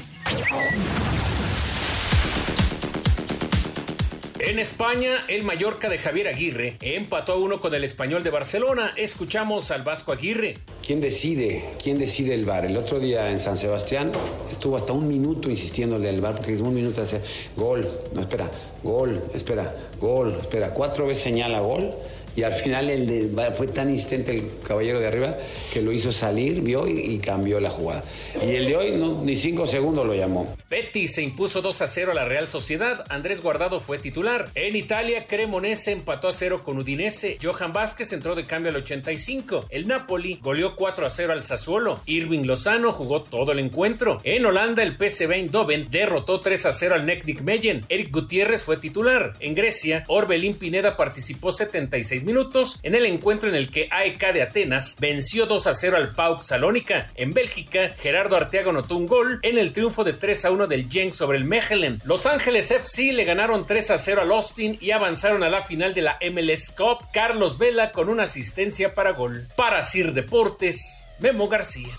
[4.39, 8.93] En España, el Mallorca de Javier Aguirre empató a uno con el español de Barcelona.
[8.95, 10.53] Escuchamos al Vasco Aguirre.
[10.85, 11.63] ¿Quién decide?
[11.81, 12.63] ¿Quién decide el bar?
[12.63, 14.11] El otro día en San Sebastián
[14.51, 17.19] estuvo hasta un minuto insistiéndole al bar porque un minuto hace
[17.55, 18.51] gol, no espera,
[18.83, 21.95] gol, espera, gol, espera, cuatro veces señala gol
[22.37, 25.35] y al final el de, fue tan insistente el caballero de arriba
[25.73, 28.03] que lo hizo salir, vio y, cambió la jugada.
[28.45, 30.55] Y el de hoy no, ni cinco segundos lo llamó.
[30.69, 33.05] Betis se impuso 2 a 0 a la Real Sociedad.
[33.09, 34.51] Andrés Guardado fue titular.
[34.53, 37.39] En Italia, Cremonese empató a 0 con Udinese.
[37.41, 39.65] Johan Vázquez entró de cambio al 85.
[39.71, 42.01] El Napoli goleó 4 a 0 al Sassuolo.
[42.05, 44.21] Irving Lozano jugó todo el encuentro.
[44.23, 47.83] En Holanda, el PSV Eindhoven derrotó 3 a 0 al Necnic Meyen.
[47.89, 49.33] Eric Gutiérrez fue titular.
[49.39, 54.41] En Grecia, Orbelín Pineda participó 76 minutos en el encuentro en el que AEK de
[54.41, 57.09] Atenas venció 2 a 0 al PAOK Salónica.
[57.15, 60.89] En Bélgica, Gerardo Arteaga anotó un gol en el triunfo de 3 a 1 del
[60.89, 62.01] Genk sobre el Mechelen.
[62.03, 65.93] Los Ángeles FC le ganaron 3 a 0 al Austin y avanzaron a la final
[65.93, 67.07] de la MLS Cup.
[67.13, 69.47] Carlos Vela con una asistencia para gol.
[69.55, 71.95] Para Sir Deportes, Memo García.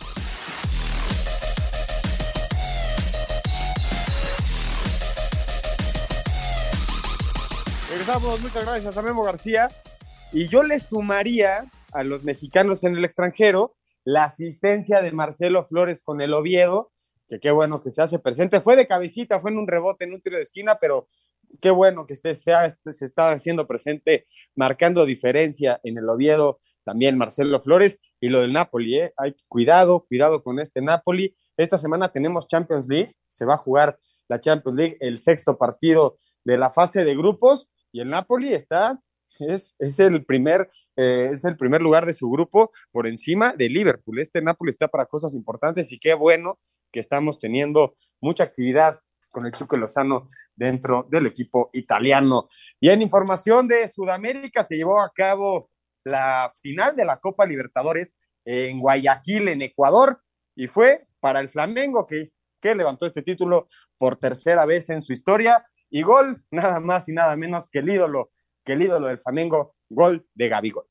[7.88, 9.70] Regresamos, muchas gracias a Memo García.
[10.30, 13.74] Y yo le sumaría a los mexicanos en el extranjero
[14.04, 16.92] la asistencia de Marcelo Flores con el Oviedo,
[17.28, 18.60] que qué bueno que se hace presente.
[18.60, 21.08] Fue de cabecita, fue en un rebote, en un tiro de esquina, pero
[21.62, 27.16] qué bueno que esté, sea, se está haciendo presente, marcando diferencia en el Oviedo, también
[27.16, 29.14] Marcelo Flores, y lo del Napoli, ¿eh?
[29.16, 31.34] Hay cuidado, cuidado con este Napoli.
[31.56, 33.98] Esta semana tenemos Champions League, se va a jugar
[34.28, 39.00] la Champions League, el sexto partido de la fase de grupos, y el Napoli está
[39.38, 44.18] es, el primer, eh, es el primer lugar de su grupo por encima de Liverpool.
[44.20, 46.58] Este Napoli está para cosas importantes y qué bueno
[46.90, 48.98] que estamos teniendo mucha actividad
[49.30, 52.48] con el Chuco Lozano dentro del equipo italiano.
[52.80, 55.70] Y en información de Sudamérica se llevó a cabo
[56.04, 60.22] la final de la Copa Libertadores en Guayaquil, en Ecuador,
[60.56, 63.68] y fue para el Flamengo que, que levantó este título
[63.98, 65.64] por tercera vez en su historia.
[65.90, 68.30] Y gol, nada más y nada menos que el ídolo
[68.68, 70.84] que el ídolo del Flamengo, gol de Gabigol.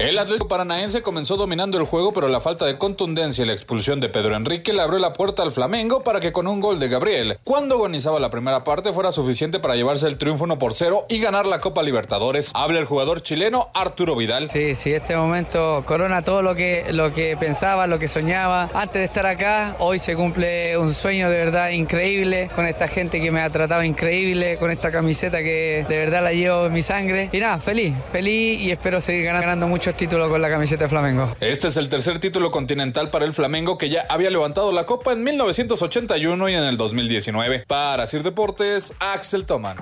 [0.00, 4.00] El Atlético Paranaense comenzó dominando el juego, pero la falta de contundencia y la expulsión
[4.00, 6.88] de Pedro Enrique le abrió la puerta al Flamengo para que con un gol de
[6.88, 11.06] Gabriel, cuando agonizaba la primera parte, fuera suficiente para llevarse el triunfo 1 por 0
[11.08, 12.50] y ganar la Copa Libertadores.
[12.54, 14.50] Habla el jugador chileno Arturo Vidal.
[14.50, 18.70] Sí, sí, este momento corona todo lo que, lo que pensaba, lo que soñaba.
[18.74, 23.20] Antes de estar acá, hoy se cumple un sueño de verdad increíble, con esta gente
[23.20, 26.82] que me ha tratado increíble, con esta camiseta que de verdad la llevo en mi
[26.82, 27.28] sangre.
[27.30, 30.88] Y nada, feliz, feliz y espero seguir ganando mucho muchos títulos con la camiseta de
[30.88, 31.28] Flamengo.
[31.40, 35.12] Este es el tercer título continental para el Flamengo que ya había levantado la copa
[35.12, 37.64] en 1981 y en el 2019.
[37.68, 39.76] Para Sir Deportes, Axel Toman.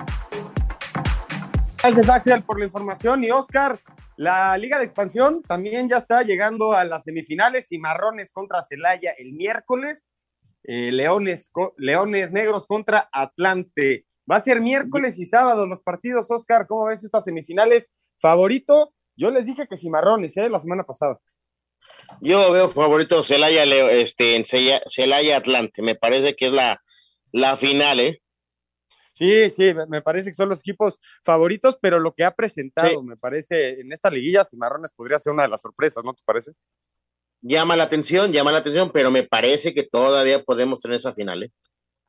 [1.81, 3.79] Gracias Axel por la información y Oscar.
[4.17, 9.11] La Liga de Expansión también ya está llegando a las semifinales y Marrones contra Celaya
[9.17, 10.05] el miércoles.
[10.65, 14.05] Eh, Leones, Leones Negros contra Atlante.
[14.29, 16.67] Va a ser miércoles y sábado los partidos, Oscar.
[16.67, 17.89] ¿Cómo ves estas semifinales?
[18.19, 20.49] Favorito, yo les dije que Cimarrones, ¿eh?
[20.49, 21.19] La semana pasada.
[22.21, 25.81] Yo veo favorito Celaya, este, en Celaya Atlante.
[25.81, 26.81] Me parece que es la,
[27.31, 28.21] la final, ¿eh?
[29.13, 33.15] Sí, sí, me parece que son los equipos favoritos, pero lo que ha presentado, me
[33.15, 36.53] parece, en esta liguilla, Cimarrones podría ser una de las sorpresas, ¿no te parece?
[37.41, 41.43] Llama la atención, llama la atención, pero me parece que todavía podemos tener esa final,
[41.43, 41.51] ¿eh?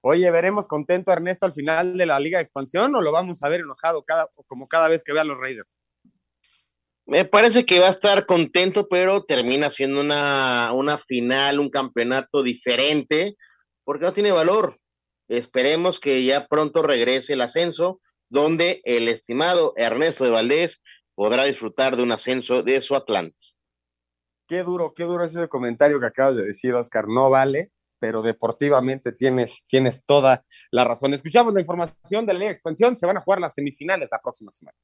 [0.01, 3.43] Oye, ¿veremos contento a Ernesto al final de la Liga de Expansión o lo vamos
[3.43, 5.79] a ver enojado cada, como cada vez que vea a los Raiders?
[7.07, 12.43] Me parece que va a estar contento, pero termina siendo una, una final, un campeonato
[12.43, 13.37] diferente,
[13.85, 14.79] porque no tiene valor.
[15.29, 18.01] Esperemos que ya pronto regrese el ascenso,
[18.31, 20.81] donde el estimado Ernesto de Valdés
[21.15, 23.37] podrá disfrutar de un ascenso de su Atlante.
[24.49, 27.07] Qué duro, qué duro ese comentario que acabas de decir, Oscar.
[27.09, 31.15] No vale, pero deportivamente tienes, tienes toda la razón.
[31.15, 32.97] Escuchamos la información de la Liga Expansión.
[32.97, 34.77] Se van a jugar las semifinales la próxima semana.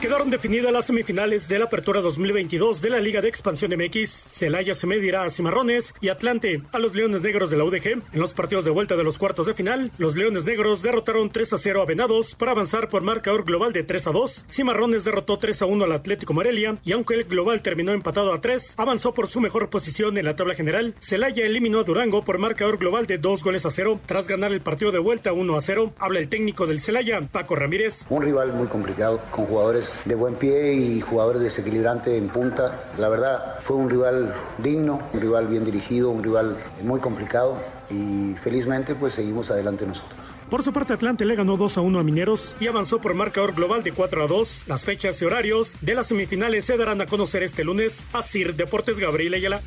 [0.00, 4.08] Quedaron definidas las semifinales de la Apertura 2022 de la Liga de Expansión MX.
[4.08, 7.86] Celaya se medirá a Cimarrones y Atlante a los Leones Negros de la UDG.
[8.12, 11.52] En los partidos de vuelta de los cuartos de final, los Leones Negros derrotaron 3
[11.52, 14.44] a 0 a Venados para avanzar por marcador global de 3 a 2.
[14.48, 18.40] Cimarrones derrotó 3 a 1 al Atlético Morelia y aunque el global terminó empatado a
[18.40, 20.94] 3, avanzó por su mejor posición en la tabla general.
[21.00, 24.60] Celaya eliminó a Durango por marcador global de 2 goles a 0 tras ganar el
[24.60, 25.92] partido de vuelta 1 a 0.
[25.98, 28.06] Habla el técnico del Celaya, Paco Ramírez.
[28.10, 32.78] Un rival muy complicado con jugadores de buen pie y jugadores desequilibrantes en punta.
[32.98, 37.56] La verdad, fue un rival digno, un rival bien dirigido, un rival muy complicado
[37.90, 40.18] y felizmente pues seguimos adelante nosotros.
[40.50, 43.54] Por su parte, Atlante le ganó 2 a 1 a Mineros y avanzó por marcador
[43.54, 44.64] global de 4 a 2.
[44.66, 48.06] Las fechas y horarios de las semifinales se darán a conocer este lunes.
[48.14, 49.60] a Sir Deportes Gabriel Ayala.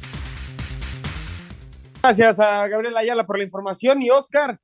[2.01, 4.59] Gracias a Gabriel Ayala por la información y Oscar.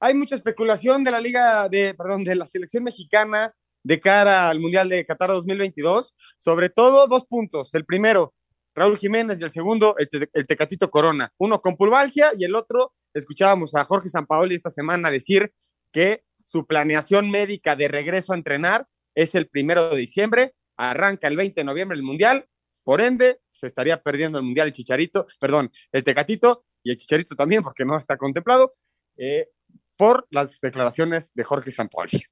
[0.00, 3.54] Hay mucha especulación de la liga de, perdón, de la selección mexicana
[3.86, 7.72] de cara al Mundial de Qatar 2022, sobre todo dos puntos.
[7.72, 8.34] El primero,
[8.74, 10.08] Raúl Jiménez, y el segundo, el,
[10.44, 11.32] Tecatito Corona.
[11.38, 15.52] Uno con pulvalgia y el otro, escuchábamos a Jorge Sampaoli esta semana decir
[15.92, 21.36] que su planeación médica de regreso a entrenar es el primero de diciembre, arranca el
[21.36, 22.48] 20 de noviembre el Mundial,
[22.82, 27.36] por ende, se estaría perdiendo el Mundial el Chicharito, perdón, el Tecatito y el Chicharito
[27.36, 28.74] también, porque no está contemplado,
[29.16, 29.48] eh,
[29.96, 32.26] por las declaraciones de Jorge Sampaoli.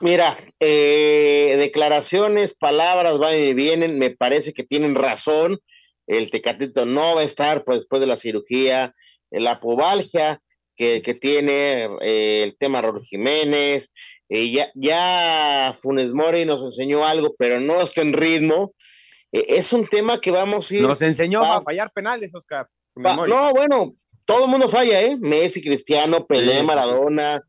[0.00, 5.58] Mira, eh, declaraciones, palabras van y vienen, me parece que tienen razón.
[6.06, 8.94] El Tecatito no va a estar pues, después de la cirugía,
[9.30, 10.40] la pubalgia
[10.76, 13.90] que, tiene, eh, el tema Raúl Jiménez,
[14.28, 18.74] eh, ya, ya Funes Mori nos enseñó algo, pero no está en ritmo.
[19.32, 20.82] es un tema que vamos a ir.
[20.82, 22.68] Nos enseñó a, fallar penales, Oscar.
[22.94, 25.16] no, bueno, todo el mundo falla, ¿eh?
[25.18, 27.42] Messi, Cristiano, Pelé, Maradona,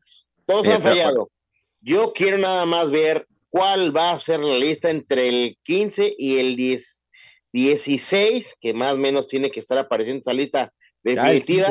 [0.44, 1.30] todos han fallado.
[1.82, 6.38] Yo quiero nada más ver cuál va a ser la lista entre el 15 y
[6.38, 7.06] el 10,
[7.52, 10.72] 16, que más o menos tiene que estar apareciendo esa lista
[11.02, 11.68] definitiva.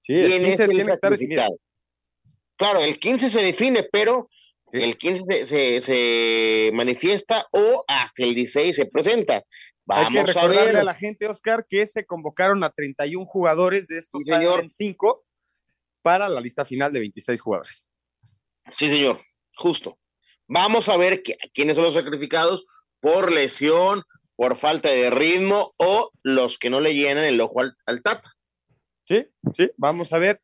[0.00, 1.18] sí, el 15 tiene que estar
[2.56, 4.28] Claro, el 15 se define, pero
[4.72, 9.42] el 15 se, se, manifiesta o hasta el 16 se presenta.
[9.86, 10.76] Vamos Hay que recordarle a, ver.
[10.76, 14.32] a la gente, Oscar, que se convocaron a 31 jugadores de estos sí,
[14.68, 15.24] 5
[16.02, 17.86] para la lista final de 26 jugadores.
[18.70, 19.18] Sí, señor,
[19.56, 19.98] justo.
[20.46, 21.22] Vamos a ver
[21.54, 22.66] quiénes son los sacrificados
[23.00, 24.02] por lesión,
[24.36, 28.34] por falta de ritmo o los que no le llenan el ojo al, al tapa.
[29.04, 30.40] Sí, sí, vamos a ver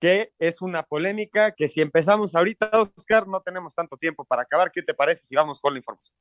[0.00, 4.70] que es una polémica que si empezamos ahorita, Oscar, no tenemos tanto tiempo para acabar.
[4.70, 6.14] ¿Qué te parece si vamos con la información?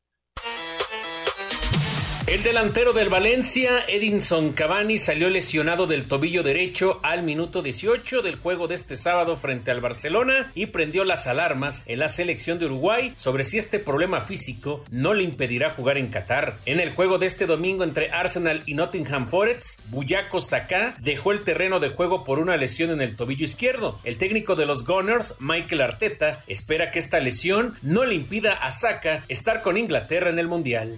[2.28, 8.36] El delantero del Valencia, Edinson Cavani, salió lesionado del tobillo derecho al minuto 18 del
[8.36, 12.66] juego de este sábado frente al Barcelona y prendió las alarmas en la selección de
[12.66, 16.58] Uruguay sobre si este problema físico no le impedirá jugar en Qatar.
[16.66, 21.46] En el juego de este domingo entre Arsenal y Nottingham Forest, Buyaco Saka dejó el
[21.46, 24.02] terreno de juego por una lesión en el tobillo izquierdo.
[24.04, 28.72] El técnico de los Gunners, Michael Arteta, espera que esta lesión no le impida a
[28.72, 30.94] Saka estar con Inglaterra en el Mundial.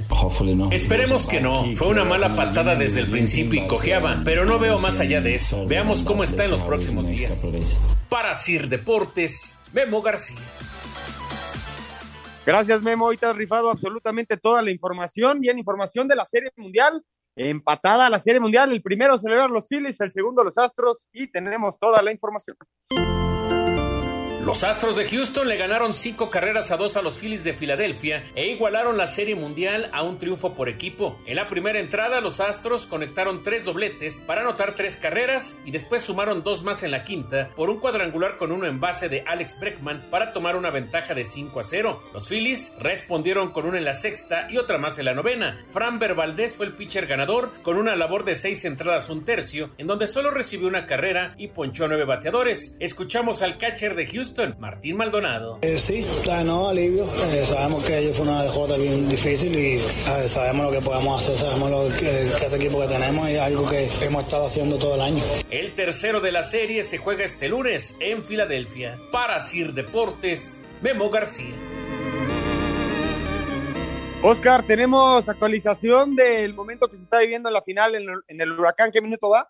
[0.71, 1.65] Esperemos que no.
[1.75, 5.35] Fue una mala patada desde el principio y cojeaba, pero no veo más allá de
[5.35, 5.65] eso.
[5.65, 7.79] Veamos cómo está en los próximos días.
[8.09, 10.37] Para Sir Deportes, Memo García.
[12.45, 13.05] Gracias, Memo.
[13.05, 15.39] Hoy te has rifado absolutamente toda la información.
[15.39, 17.03] Bien, información de la Serie Mundial.
[17.35, 18.71] Empatada la Serie Mundial.
[18.71, 22.57] El primero celebran los Phillies, el segundo los Astros y tenemos toda la información.
[24.49, 28.23] Los Astros de Houston le ganaron cinco carreras a dos a los Phillies de Filadelfia
[28.33, 31.21] e igualaron la Serie Mundial a un triunfo por equipo.
[31.27, 36.01] En la primera entrada, los Astros conectaron tres dobletes para anotar tres carreras y después
[36.01, 39.59] sumaron dos más en la quinta por un cuadrangular con uno en base de Alex
[39.59, 42.01] Breckman para tomar una ventaja de 5 a 0.
[42.11, 45.63] Los Phillies respondieron con una en la sexta y otra más en la novena.
[45.69, 49.85] Fran Valdez fue el pitcher ganador con una labor de seis entradas un tercio, en
[49.85, 52.77] donde solo recibió una carrera y ponchó nueve bateadores.
[52.79, 55.59] Escuchamos al catcher de Houston Martín Maldonado.
[55.61, 56.05] Eh, sí,
[56.45, 57.03] no, alivio.
[57.31, 61.21] Eh, sabemos que ellos fue una DJ bien difícil y eh, sabemos lo que podemos
[61.21, 64.77] hacer, sabemos lo que, que ese equipo que tenemos y algo que hemos estado haciendo
[64.77, 65.23] todo el año.
[65.49, 68.97] El tercero de la serie se juega este lunes en Filadelfia.
[69.11, 71.55] Para Sir Deportes, Memo García.
[74.23, 78.41] Oscar, tenemos actualización del momento que se está viviendo en la final en el, en
[78.41, 78.91] el huracán.
[78.91, 79.49] ¿Qué minuto va?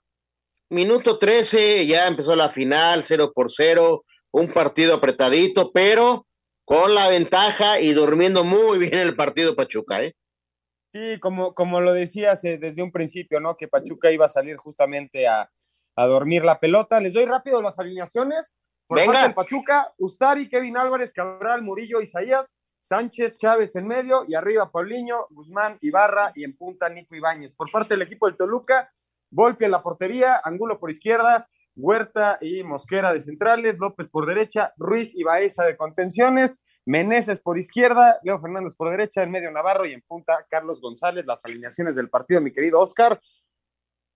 [0.69, 6.25] Minuto 13, ya empezó la final, 0 por 0 un partido apretadito, pero
[6.65, 10.15] con la ventaja y durmiendo muy bien el partido Pachuca, ¿eh?
[10.91, 13.57] Sí, como, como lo decías eh, desde un principio, ¿no?
[13.57, 15.49] Que Pachuca iba a salir justamente a,
[15.95, 16.99] a dormir la pelota.
[16.99, 18.53] Les doy rápido las alineaciones.
[18.87, 19.11] Por Venga.
[19.11, 24.71] parte del Pachuca, Ustari, Kevin Álvarez, Cabral, Murillo, Isaías, Sánchez, Chávez en medio y arriba
[24.71, 27.53] Paulinho, Guzmán, Ibarra y en punta Nico Ibáñez.
[27.53, 28.91] Por parte del equipo del Toluca,
[29.29, 31.47] Volpi en la portería, Angulo por izquierda,
[31.79, 37.57] Huerta y Mosquera de centrales, López por derecha, Ruiz y Baeza de contenciones, Meneses por
[37.57, 41.95] izquierda, Leo Fernández por derecha, en medio Navarro y en punta Carlos González, las alineaciones
[41.95, 43.19] del partido, mi querido Oscar.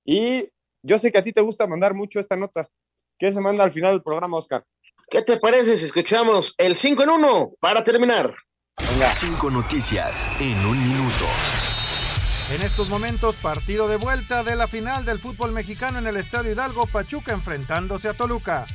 [0.03, 0.49] Y
[0.81, 2.69] yo sé que a ti te gusta mandar mucho esta nota.
[3.19, 4.65] ¿Qué se manda al final del programa, Oscar?
[5.09, 8.33] ¿Qué te parece si escuchamos el 5 en 1 para terminar?
[8.91, 9.13] Venga.
[9.13, 11.25] Cinco noticias en un minuto.
[12.53, 16.51] En estos momentos, partido de vuelta de la final del fútbol mexicano en el Estadio
[16.51, 18.67] Hidalgo, Pachuca enfrentándose a Toluca.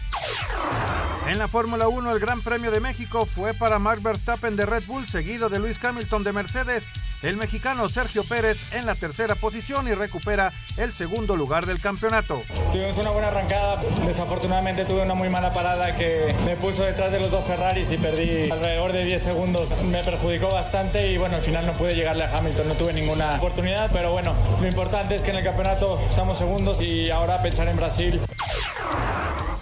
[1.28, 4.84] En la Fórmula 1, el Gran Premio de México fue para Max Verstappen de Red
[4.86, 6.84] Bull, seguido de Luis Hamilton de Mercedes.
[7.22, 12.40] El mexicano Sergio Pérez en la tercera posición y recupera el segundo lugar del campeonato.
[12.72, 17.20] Tuvimos una buena arrancada, desafortunadamente tuve una muy mala parada que me puso detrás de
[17.20, 19.68] los dos Ferraris y perdí alrededor de 10 segundos.
[19.82, 23.34] Me perjudicó bastante y bueno, al final no pude llegarle a Hamilton, no tuve ninguna
[23.34, 27.68] oportunidad, pero bueno, lo importante es que en el campeonato estamos segundos y ahora pensar
[27.68, 28.20] en Brasil.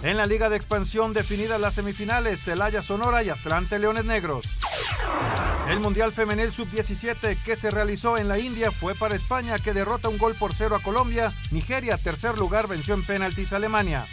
[0.03, 4.45] En la Liga de Expansión definidas las semifinales, Celaya Sonora y Atlante Leones Negros.
[5.69, 10.07] El Mundial Femenil Sub-17 que se realizó en la India fue para España que derrota
[10.07, 11.33] un gol por cero a Colombia.
[11.51, 14.05] Nigeria, tercer lugar, venció en penaltis a Alemania.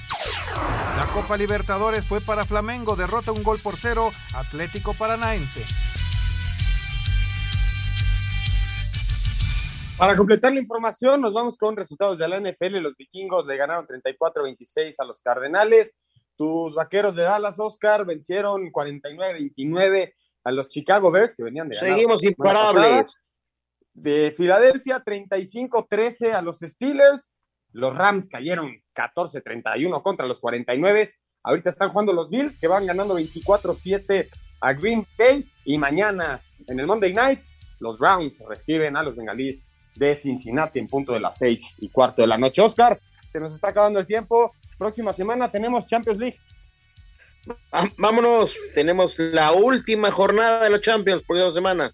[0.97, 5.65] La Copa Libertadores fue para Flamengo, derrota un gol por cero, Atlético Paranaense.
[9.97, 12.79] Para completar la información, nos vamos con resultados de la NFL.
[12.79, 15.95] Los vikingos le ganaron 34-26 a los Cardenales.
[16.37, 21.95] Tus vaqueros de Dallas, Oscar, vencieron 49-29 a los Chicago Bears, que venían de ganar.
[21.95, 23.15] Seguimos imparables.
[23.93, 27.31] De Filadelfia, 35-13 a los Steelers.
[27.71, 31.09] Los Rams cayeron 14-31 contra los 49.
[31.45, 34.29] Ahorita están jugando los Bills, que van ganando 24-7
[34.61, 35.49] a Green Bay.
[35.65, 37.39] Y mañana, en el Monday Night,
[37.79, 39.63] los Browns reciben a los Bengalíes
[39.97, 42.63] de Cincinnati en punto de las seis y cuarto de la noche.
[42.63, 44.55] Oscar, se nos está acabando el tiempo.
[44.79, 46.39] Próxima semana tenemos Champions League.
[47.99, 51.93] Vámonos, tenemos la última jornada de la Champions por dos semanas.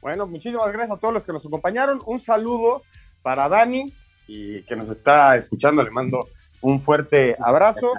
[0.00, 2.00] Bueno, muchísimas gracias a todos los que nos acompañaron.
[2.06, 2.82] Un saludo
[3.22, 3.92] para Dani
[4.28, 5.82] y que nos está escuchando.
[5.82, 6.28] Le mando
[6.60, 7.92] un fuerte abrazo.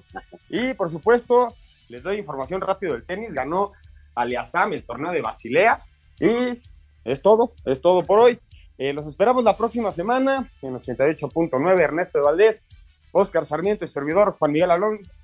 [0.49, 1.53] Y por supuesto,
[1.89, 3.33] les doy información rápido del tenis.
[3.33, 3.73] Ganó
[4.15, 5.81] Aliasam el torneo de Basilea.
[6.19, 6.61] Y
[7.03, 8.39] es todo, es todo por hoy.
[8.78, 12.63] Eh, los esperamos la próxima semana en 88.9 Ernesto de Valdés,
[13.11, 14.71] Oscar Sarmiento y servidor Juan Miguel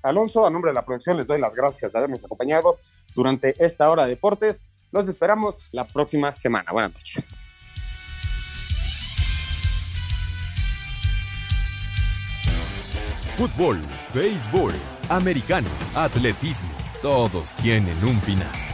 [0.02, 0.46] Alonso.
[0.46, 2.78] A nombre de la producción les doy las gracias de habernos acompañado
[3.14, 4.62] durante esta hora de deportes.
[4.90, 6.72] Los esperamos la próxima semana.
[6.72, 7.24] Buenas noches.
[13.36, 13.80] Fútbol,
[14.14, 14.72] béisbol,
[15.08, 16.70] americano, atletismo,
[17.02, 18.73] todos tienen un final.